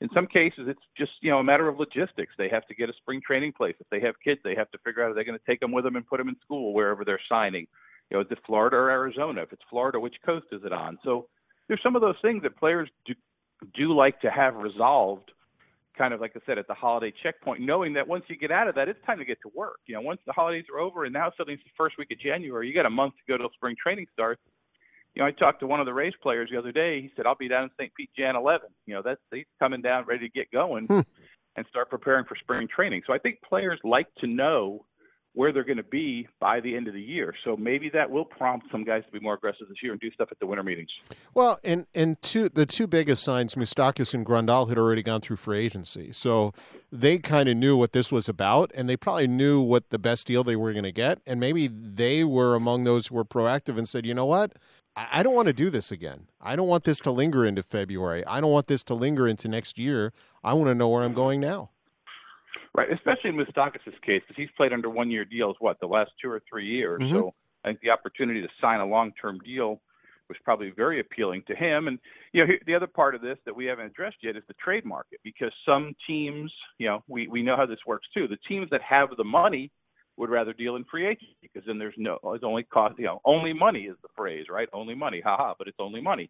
In 0.01 0.09
some 0.13 0.27
cases, 0.27 0.67
it's 0.67 0.79
just 0.97 1.11
you 1.21 1.29
know 1.29 1.39
a 1.39 1.43
matter 1.43 1.67
of 1.67 1.79
logistics. 1.79 2.33
They 2.37 2.47
have 2.49 2.65
to 2.67 2.75
get 2.75 2.89
a 2.89 2.93
spring 2.93 3.21
training 3.25 3.53
place. 3.53 3.75
If 3.79 3.87
they 3.89 3.99
have 4.01 4.15
kids, 4.23 4.39
they 4.43 4.55
have 4.55 4.71
to 4.71 4.77
figure 4.85 5.03
out 5.03 5.09
if 5.09 5.15
they're 5.15 5.25
going 5.25 5.37
to 5.37 5.45
take 5.45 5.59
them 5.59 5.71
with 5.71 5.83
them 5.83 5.95
and 5.95 6.07
put 6.07 6.17
them 6.17 6.29
in 6.29 6.37
school 6.41 6.73
wherever 6.73 7.03
they're 7.03 7.19
signing 7.27 7.67
you 8.09 8.17
know, 8.17 8.21
is 8.21 8.27
it 8.31 8.39
Florida 8.45 8.75
or 8.75 8.89
Arizona? 8.89 9.41
If 9.41 9.53
it's 9.53 9.61
Florida, 9.69 9.99
which 9.99 10.15
coast 10.25 10.47
is 10.51 10.61
it 10.63 10.73
on? 10.73 10.97
So 11.03 11.27
there's 11.67 11.81
some 11.83 11.95
of 11.95 12.01
those 12.01 12.15
things 12.21 12.43
that 12.43 12.57
players 12.57 12.89
do, 13.05 13.13
do 13.75 13.95
like 13.95 14.19
to 14.21 14.31
have 14.31 14.55
resolved, 14.55 15.31
kind 15.97 16.13
of 16.13 16.21
like 16.21 16.33
I 16.35 16.39
said 16.45 16.57
at 16.57 16.67
the 16.67 16.73
holiday 16.73 17.13
checkpoint, 17.21 17.61
knowing 17.61 17.93
that 17.93 18.07
once 18.07 18.23
you 18.27 18.35
get 18.35 18.51
out 18.51 18.67
of 18.67 18.75
that, 18.75 18.89
it's 18.89 19.03
time 19.05 19.19
to 19.19 19.25
get 19.25 19.39
to 19.43 19.51
work. 19.55 19.79
You 19.85 19.95
know, 19.95 20.01
once 20.01 20.21
the 20.25 20.33
holidays 20.33 20.65
are 20.73 20.79
over 20.79 21.05
and 21.05 21.13
now 21.13 21.31
suddenly 21.37 21.55
it's 21.55 21.63
the 21.63 21.69
first 21.77 21.97
week 21.97 22.11
of 22.11 22.19
January, 22.19 22.67
you 22.67 22.73
got 22.73 22.85
a 22.85 22.89
month 22.89 23.13
to 23.15 23.31
go 23.31 23.37
till 23.37 23.51
spring 23.53 23.75
training 23.81 24.07
starts. 24.13 24.41
You 25.15 25.21
know, 25.21 25.27
I 25.27 25.31
talked 25.31 25.59
to 25.61 25.67
one 25.67 25.79
of 25.79 25.85
the 25.85 25.93
Rays 25.93 26.13
players 26.21 26.49
the 26.51 26.57
other 26.57 26.71
day. 26.71 27.01
He 27.01 27.11
said, 27.15 27.25
"I'll 27.25 27.35
be 27.35 27.47
down 27.47 27.63
in 27.63 27.71
St. 27.79 27.91
Pete 27.95 28.11
Jan 28.15 28.35
11." 28.35 28.69
You 28.85 28.93
know, 28.93 29.01
that's 29.01 29.19
he's 29.31 29.45
coming 29.57 29.81
down 29.81 30.05
ready 30.05 30.29
to 30.29 30.31
get 30.31 30.51
going. 30.51 30.85
Hmm 30.85 31.01
and 31.55 31.65
start 31.69 31.89
preparing 31.89 32.25
for 32.25 32.35
spring 32.35 32.67
training. 32.73 33.01
So 33.05 33.13
I 33.13 33.17
think 33.17 33.41
players 33.41 33.79
like 33.83 34.07
to 34.19 34.27
know 34.27 34.85
where 35.33 35.53
they're 35.53 35.63
going 35.63 35.77
to 35.77 35.83
be 35.83 36.27
by 36.39 36.59
the 36.59 36.75
end 36.75 36.87
of 36.87 36.93
the 36.93 37.01
year. 37.01 37.33
So 37.43 37.55
maybe 37.55 37.89
that 37.93 38.09
will 38.09 38.25
prompt 38.25 38.67
some 38.71 38.83
guys 38.83 39.03
to 39.05 39.11
be 39.11 39.19
more 39.19 39.35
aggressive 39.35 39.67
this 39.69 39.77
year 39.81 39.91
and 39.91 40.01
do 40.01 40.11
stuff 40.11 40.29
at 40.31 40.39
the 40.39 40.47
winter 40.47 40.63
meetings. 40.63 40.89
Well, 41.33 41.59
and 41.63 41.85
and 41.93 42.21
two 42.21 42.49
the 42.49 42.65
two 42.65 42.87
biggest 42.87 43.23
signs, 43.23 43.55
Moustakas 43.55 44.13
and 44.13 44.25
Grandal 44.25 44.69
had 44.69 44.77
already 44.77 45.03
gone 45.03 45.21
through 45.21 45.37
free 45.37 45.63
agency, 45.63 46.11
so 46.11 46.53
they 46.91 47.19
kind 47.19 47.47
of 47.47 47.57
knew 47.57 47.77
what 47.77 47.93
this 47.93 48.11
was 48.11 48.27
about, 48.27 48.71
and 48.75 48.89
they 48.89 48.97
probably 48.97 49.27
knew 49.27 49.61
what 49.61 49.89
the 49.89 49.99
best 49.99 50.25
deal 50.25 50.43
they 50.43 50.55
were 50.55 50.73
going 50.73 50.83
to 50.83 50.91
get, 50.91 51.19
and 51.27 51.39
maybe 51.39 51.67
they 51.67 52.23
were 52.23 52.55
among 52.55 52.83
those 52.83 53.07
who 53.07 53.15
were 53.15 53.25
proactive 53.25 53.77
and 53.77 53.87
said, 53.87 54.05
you 54.05 54.13
know 54.13 54.25
what. 54.25 54.53
I 54.95 55.23
don't 55.23 55.35
want 55.35 55.45
to 55.45 55.53
do 55.53 55.69
this 55.69 55.93
again. 55.93 56.27
I 56.41 56.57
don't 56.57 56.67
want 56.67 56.83
this 56.83 56.99
to 57.01 57.11
linger 57.11 57.45
into 57.45 57.63
February. 57.63 58.25
I 58.25 58.41
don't 58.41 58.51
want 58.51 58.67
this 58.67 58.83
to 58.85 58.93
linger 58.93 59.29
into 59.29 59.47
next 59.47 59.79
year. 59.79 60.11
I 60.43 60.53
want 60.53 60.67
to 60.67 60.75
know 60.75 60.89
where 60.89 61.03
I'm 61.03 61.13
going 61.13 61.39
now. 61.39 61.69
Right, 62.77 62.91
especially 62.91 63.31
in 63.31 63.35
Moustakas' 63.35 63.99
case, 64.05 64.21
because 64.27 64.35
he's 64.37 64.49
played 64.55 64.73
under 64.73 64.89
one-year 64.89 65.25
deals, 65.25 65.55
what 65.59 65.79
the 65.79 65.87
last 65.87 66.11
two 66.21 66.29
or 66.29 66.41
three 66.47 66.67
years. 66.67 67.01
Mm-hmm. 67.01 67.15
So 67.15 67.33
I 67.63 67.69
think 67.69 67.79
the 67.81 67.89
opportunity 67.89 68.41
to 68.41 68.47
sign 68.61 68.79
a 68.79 68.85
long-term 68.85 69.39
deal 69.39 69.81
was 70.29 70.37
probably 70.43 70.69
very 70.69 70.99
appealing 70.99 71.41
to 71.47 71.55
him. 71.55 71.87
And 71.87 71.97
you 72.31 72.45
know, 72.45 72.53
the 72.67 72.75
other 72.75 72.85
part 72.85 73.15
of 73.15 73.21
this 73.21 73.37
that 73.45 73.55
we 73.55 73.65
haven't 73.65 73.87
addressed 73.87 74.17
yet 74.21 74.37
is 74.37 74.43
the 74.47 74.53
trade 74.63 74.85
market, 74.85 75.19
because 75.23 75.51
some 75.65 75.95
teams, 76.05 76.53
you 76.77 76.87
know, 76.87 77.03
we 77.07 77.27
we 77.27 77.41
know 77.41 77.57
how 77.57 77.65
this 77.65 77.79
works 77.87 78.07
too. 78.13 78.27
The 78.27 78.37
teams 78.47 78.69
that 78.69 78.81
have 78.83 79.09
the 79.17 79.23
money 79.23 79.71
would 80.17 80.29
rather 80.29 80.53
deal 80.53 80.75
in 80.75 80.83
free 80.83 81.07
agency 81.07 81.35
because 81.41 81.63
then 81.65 81.79
there's 81.79 81.95
no, 81.97 82.19
it's 82.25 82.43
only 82.43 82.63
cost, 82.63 82.99
you 82.99 83.05
know, 83.05 83.21
only 83.25 83.53
money 83.53 83.83
is 83.83 83.95
the 84.01 84.09
phrase, 84.15 84.45
right? 84.51 84.67
Only 84.73 84.93
money, 84.93 85.21
haha, 85.21 85.53
but 85.57 85.67
it's 85.67 85.77
only 85.79 86.01
money. 86.01 86.29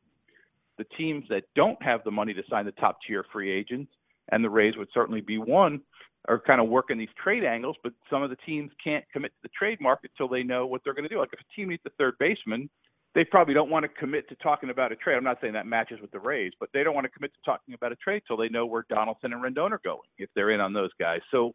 The 0.78 0.86
teams 0.96 1.26
that 1.30 1.44
don't 1.56 1.82
have 1.82 2.04
the 2.04 2.12
money 2.12 2.34
to 2.36 2.44
sign 2.50 2.66
the 2.66 2.72
top 2.74 3.00
tier 3.06 3.26
free 3.34 3.52
agents, 3.52 3.92
and 4.32 4.44
the 4.44 4.50
Rays 4.50 4.78
would 4.78 4.90
certainly 4.94 5.22
be 5.22 5.40
one 5.40 5.82
are 6.30 6.40
kind 6.40 6.62
of 6.62 6.70
working 6.70 6.98
these 6.98 7.10
trade 7.22 7.44
angles, 7.44 7.76
but 7.84 7.92
some 8.10 8.22
of 8.22 8.30
the 8.30 8.36
teams 8.46 8.72
can't 8.82 9.04
commit 9.12 9.32
to 9.32 9.38
the 9.44 9.50
trade 9.50 9.82
market 9.82 10.12
till 10.16 10.28
they 10.28 10.44
know 10.44 10.66
what 10.68 10.82
they're 10.84 10.94
going 10.94 11.04
to 11.04 11.10
do. 11.10 11.20
Like 11.20 11.30
if 11.34 11.40
a 11.40 11.56
team 11.56 11.70
needs 11.70 11.82
a 11.86 11.90
third 11.98 12.14
baseman, 12.20 12.70
they 13.16 13.24
probably 13.26 13.56
don't 13.56 13.72
want 13.72 13.84
to 13.84 13.90
commit 13.90 14.30
to 14.30 14.36
talking 14.36 14.70
about 14.70 14.92
a 14.92 14.96
trade. 14.96 15.16
I'm 15.16 15.24
not 15.24 15.40
saying 15.42 15.54
that 15.54 15.66
matches 15.66 16.00
with 16.00 16.12
the 16.12 16.20
Rays, 16.20 16.54
but 16.60 16.70
they 16.72 16.84
don't 16.84 16.94
want 16.94 17.06
to 17.06 17.10
commit 17.10 17.34
to 17.34 17.40
talking 17.44 17.74
about 17.74 17.92
a 17.92 17.96
trade 17.96 18.22
till 18.28 18.38
they 18.38 18.48
know 18.50 18.68
where 18.68 18.86
Donaldson 18.88 19.34
and 19.34 19.44
Rendon 19.44 19.72
are 19.72 19.82
going 19.84 20.08
if 20.20 20.30
they're 20.36 20.52
in 20.52 20.62
on 20.62 20.72
those 20.72 20.92
guys. 21.00 21.20
So 21.32 21.54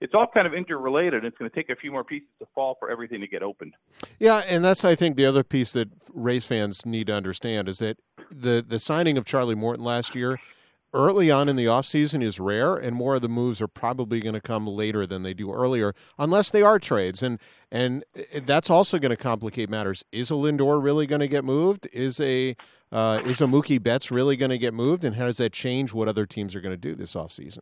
it's 0.00 0.12
all 0.12 0.26
kind 0.34 0.46
of 0.46 0.52
interrelated. 0.52 1.24
It's 1.24 1.38
going 1.38 1.48
to 1.48 1.54
take 1.54 1.70
a 1.70 1.76
few 1.76 1.92
more 1.92 2.02
pieces 2.02 2.28
to 2.40 2.46
fall 2.52 2.76
for 2.80 2.90
everything 2.90 3.20
to 3.20 3.28
get 3.28 3.44
opened. 3.44 3.74
Yeah, 4.18 4.42
and 4.48 4.64
that's 4.64 4.84
I 4.84 4.96
think 4.96 5.16
the 5.16 5.24
other 5.24 5.44
piece 5.44 5.72
that 5.72 5.88
Rays 6.12 6.44
fans 6.44 6.84
need 6.84 7.06
to 7.06 7.14
understand 7.14 7.68
is 7.68 7.78
that 7.78 7.98
the 8.28 8.64
the 8.66 8.80
signing 8.80 9.16
of 9.16 9.24
Charlie 9.24 9.54
Morton 9.54 9.84
last 9.84 10.16
year 10.16 10.40
early 10.96 11.30
on 11.30 11.48
in 11.48 11.56
the 11.56 11.66
offseason 11.66 12.22
is 12.22 12.40
rare, 12.40 12.74
and 12.74 12.96
more 12.96 13.14
of 13.16 13.22
the 13.22 13.28
moves 13.28 13.60
are 13.60 13.68
probably 13.68 14.18
going 14.20 14.34
to 14.34 14.40
come 14.40 14.66
later 14.66 15.06
than 15.06 15.22
they 15.22 15.34
do 15.34 15.52
earlier, 15.52 15.94
unless 16.18 16.50
they 16.50 16.62
are 16.62 16.78
trades. 16.78 17.22
And 17.22 17.38
and 17.70 18.04
that's 18.44 18.70
also 18.70 18.98
going 18.98 19.10
to 19.10 19.16
complicate 19.16 19.68
matters. 19.68 20.04
Is 20.10 20.30
a 20.30 20.34
Lindor 20.34 20.82
really 20.82 21.06
going 21.06 21.20
to 21.20 21.28
get 21.28 21.44
moved? 21.44 21.86
Is 21.92 22.18
a 22.20 22.56
uh, 22.90 23.20
is 23.24 23.40
a 23.40 23.44
Mookie 23.44 23.82
Betts 23.82 24.10
really 24.10 24.36
going 24.36 24.50
to 24.50 24.58
get 24.58 24.74
moved? 24.74 25.04
And 25.04 25.16
how 25.16 25.26
does 25.26 25.36
that 25.36 25.52
change 25.52 25.92
what 25.92 26.08
other 26.08 26.26
teams 26.26 26.54
are 26.54 26.60
going 26.60 26.72
to 26.72 26.76
do 26.76 26.94
this 26.94 27.14
offseason? 27.14 27.60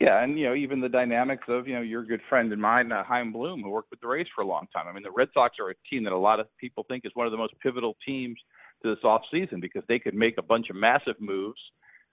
Yeah, 0.00 0.22
and 0.22 0.38
you 0.38 0.44
know 0.44 0.54
even 0.54 0.80
the 0.80 0.88
dynamics 0.88 1.44
of 1.48 1.66
you 1.66 1.74
know 1.74 1.80
your 1.80 2.04
good 2.04 2.20
friend 2.28 2.52
and 2.52 2.60
mine, 2.60 2.92
uh, 2.92 3.04
Bloom, 3.32 3.62
who 3.62 3.70
worked 3.70 3.90
with 3.90 4.00
the 4.00 4.08
Rays 4.08 4.26
for 4.34 4.42
a 4.42 4.46
long 4.46 4.66
time. 4.74 4.86
I 4.88 4.92
mean, 4.92 5.04
the 5.04 5.10
Red 5.10 5.28
Sox 5.32 5.56
are 5.60 5.70
a 5.70 5.74
team 5.88 6.04
that 6.04 6.12
a 6.12 6.18
lot 6.18 6.40
of 6.40 6.46
people 6.58 6.84
think 6.86 7.04
is 7.06 7.12
one 7.14 7.26
of 7.26 7.30
the 7.30 7.38
most 7.38 7.54
pivotal 7.62 7.96
teams 8.04 8.36
to 8.82 8.94
this 8.94 9.04
off 9.04 9.22
season 9.32 9.60
because 9.60 9.82
they 9.88 9.98
could 9.98 10.14
make 10.14 10.36
a 10.36 10.42
bunch 10.42 10.68
of 10.68 10.76
massive 10.76 11.14
moves 11.20 11.60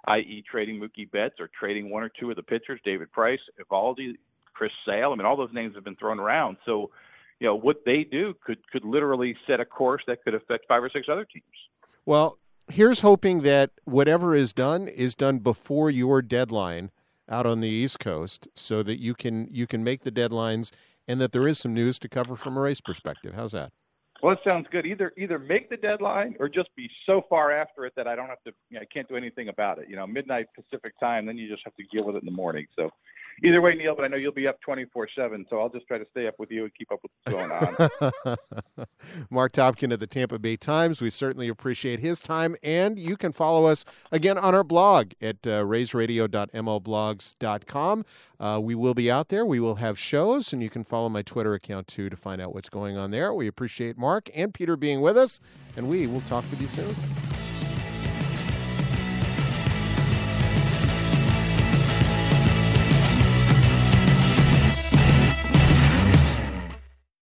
i.e., 0.05 0.43
trading 0.49 0.79
Mookie 0.79 1.09
Betts 1.09 1.35
or 1.39 1.49
trading 1.57 1.89
one 1.89 2.03
or 2.03 2.09
two 2.09 2.29
of 2.29 2.35
the 2.35 2.43
pitchers, 2.43 2.79
David 2.83 3.11
Price, 3.11 3.39
Eovaldi, 3.59 4.15
Chris 4.53 4.71
Sale. 4.85 5.11
I 5.11 5.15
mean, 5.15 5.25
all 5.25 5.37
those 5.37 5.53
names 5.53 5.75
have 5.75 5.83
been 5.83 5.95
thrown 5.95 6.19
around. 6.19 6.57
So, 6.65 6.91
you 7.39 7.47
know, 7.47 7.55
what 7.55 7.77
they 7.85 8.03
do 8.03 8.33
could 8.45 8.59
could 8.71 8.85
literally 8.85 9.35
set 9.47 9.59
a 9.59 9.65
course 9.65 10.03
that 10.07 10.23
could 10.23 10.35
affect 10.35 10.67
five 10.67 10.83
or 10.83 10.89
six 10.89 11.07
other 11.11 11.25
teams. 11.25 11.45
Well, 12.05 12.37
here's 12.69 13.01
hoping 13.01 13.41
that 13.41 13.71
whatever 13.85 14.35
is 14.35 14.53
done 14.53 14.87
is 14.87 15.15
done 15.15 15.39
before 15.39 15.89
your 15.89 16.21
deadline 16.21 16.91
out 17.29 17.45
on 17.45 17.61
the 17.61 17.69
East 17.69 17.99
Coast, 17.99 18.47
so 18.55 18.83
that 18.83 18.99
you 18.99 19.13
can 19.13 19.47
you 19.51 19.65
can 19.67 19.83
make 19.83 20.03
the 20.03 20.11
deadlines 20.11 20.71
and 21.07 21.19
that 21.19 21.31
there 21.31 21.47
is 21.47 21.59
some 21.59 21.73
news 21.73 21.97
to 21.99 22.09
cover 22.09 22.35
from 22.35 22.57
a 22.57 22.61
Rays 22.61 22.81
perspective. 22.81 23.33
How's 23.33 23.53
that? 23.53 23.71
Well, 24.21 24.33
it 24.33 24.39
sounds 24.43 24.67
good. 24.71 24.85
Either 24.85 25.11
either 25.17 25.39
make 25.39 25.69
the 25.69 25.77
deadline 25.77 26.35
or 26.39 26.47
just 26.47 26.69
be 26.75 26.87
so 27.07 27.23
far 27.27 27.51
after 27.51 27.85
it 27.85 27.93
that 27.95 28.07
I 28.07 28.15
don't 28.15 28.27
have 28.27 28.41
to. 28.43 28.51
You 28.69 28.75
know, 28.75 28.81
I 28.81 28.85
can't 28.93 29.07
do 29.07 29.15
anything 29.15 29.49
about 29.49 29.79
it. 29.79 29.89
You 29.89 29.95
know, 29.95 30.05
midnight 30.05 30.45
Pacific 30.55 30.93
time, 30.99 31.25
then 31.25 31.37
you 31.37 31.49
just 31.49 31.63
have 31.65 31.75
to 31.75 31.83
deal 31.91 32.05
with 32.05 32.15
it 32.15 32.21
in 32.21 32.25
the 32.27 32.31
morning. 32.31 32.67
So, 32.75 32.91
either 33.43 33.61
way, 33.61 33.75
Neil. 33.75 33.95
But 33.95 34.05
I 34.05 34.07
know 34.07 34.17
you'll 34.17 34.31
be 34.31 34.47
up 34.47 34.59
twenty 34.61 34.85
four 34.85 35.07
seven, 35.15 35.45
so 35.49 35.59
I'll 35.59 35.69
just 35.69 35.87
try 35.87 35.97
to 35.97 36.05
stay 36.11 36.27
up 36.27 36.35
with 36.37 36.51
you 36.51 36.63
and 36.63 36.71
keep 36.75 36.91
up 36.91 36.99
with 37.03 37.11
what's 37.23 37.37
going 37.37 37.51
on. 38.25 38.35
Mark 39.29 39.51
Topkin 39.51 39.93
of 39.93 39.99
the 39.99 40.07
Tampa 40.07 40.39
Bay 40.39 40.57
Times. 40.57 41.01
We 41.01 41.09
certainly 41.09 41.47
appreciate 41.47 41.99
his 41.99 42.21
time, 42.21 42.55
and 42.63 42.99
you 42.99 43.17
can 43.17 43.31
follow 43.31 43.65
us 43.65 43.85
again 44.11 44.37
on 44.37 44.53
our 44.55 44.63
blog 44.63 45.11
at 45.21 45.37
uh, 45.45 45.63
raysradio.mlblogs.com. 45.63 48.05
Uh, 48.39 48.59
we 48.61 48.73
will 48.73 48.93
be 48.93 49.11
out 49.11 49.27
there. 49.29 49.45
We 49.45 49.59
will 49.59 49.75
have 49.75 49.99
shows, 49.99 50.51
and 50.51 50.63
you 50.63 50.69
can 50.69 50.83
follow 50.83 51.09
my 51.09 51.21
Twitter 51.21 51.53
account 51.53 51.87
too 51.87 52.09
to 52.09 52.17
find 52.17 52.41
out 52.41 52.55
what's 52.55 52.69
going 52.69 52.97
on 52.97 53.11
there. 53.11 53.33
We 53.33 53.47
appreciate 53.47 53.97
Mark 53.97 54.29
and 54.33 54.53
Peter 54.53 54.75
being 54.75 55.01
with 55.01 55.17
us, 55.17 55.39
and 55.77 55.87
we 55.87 56.07
will 56.07 56.21
talk 56.21 56.43
with 56.49 56.61
you 56.61 56.67
soon. 56.67 57.40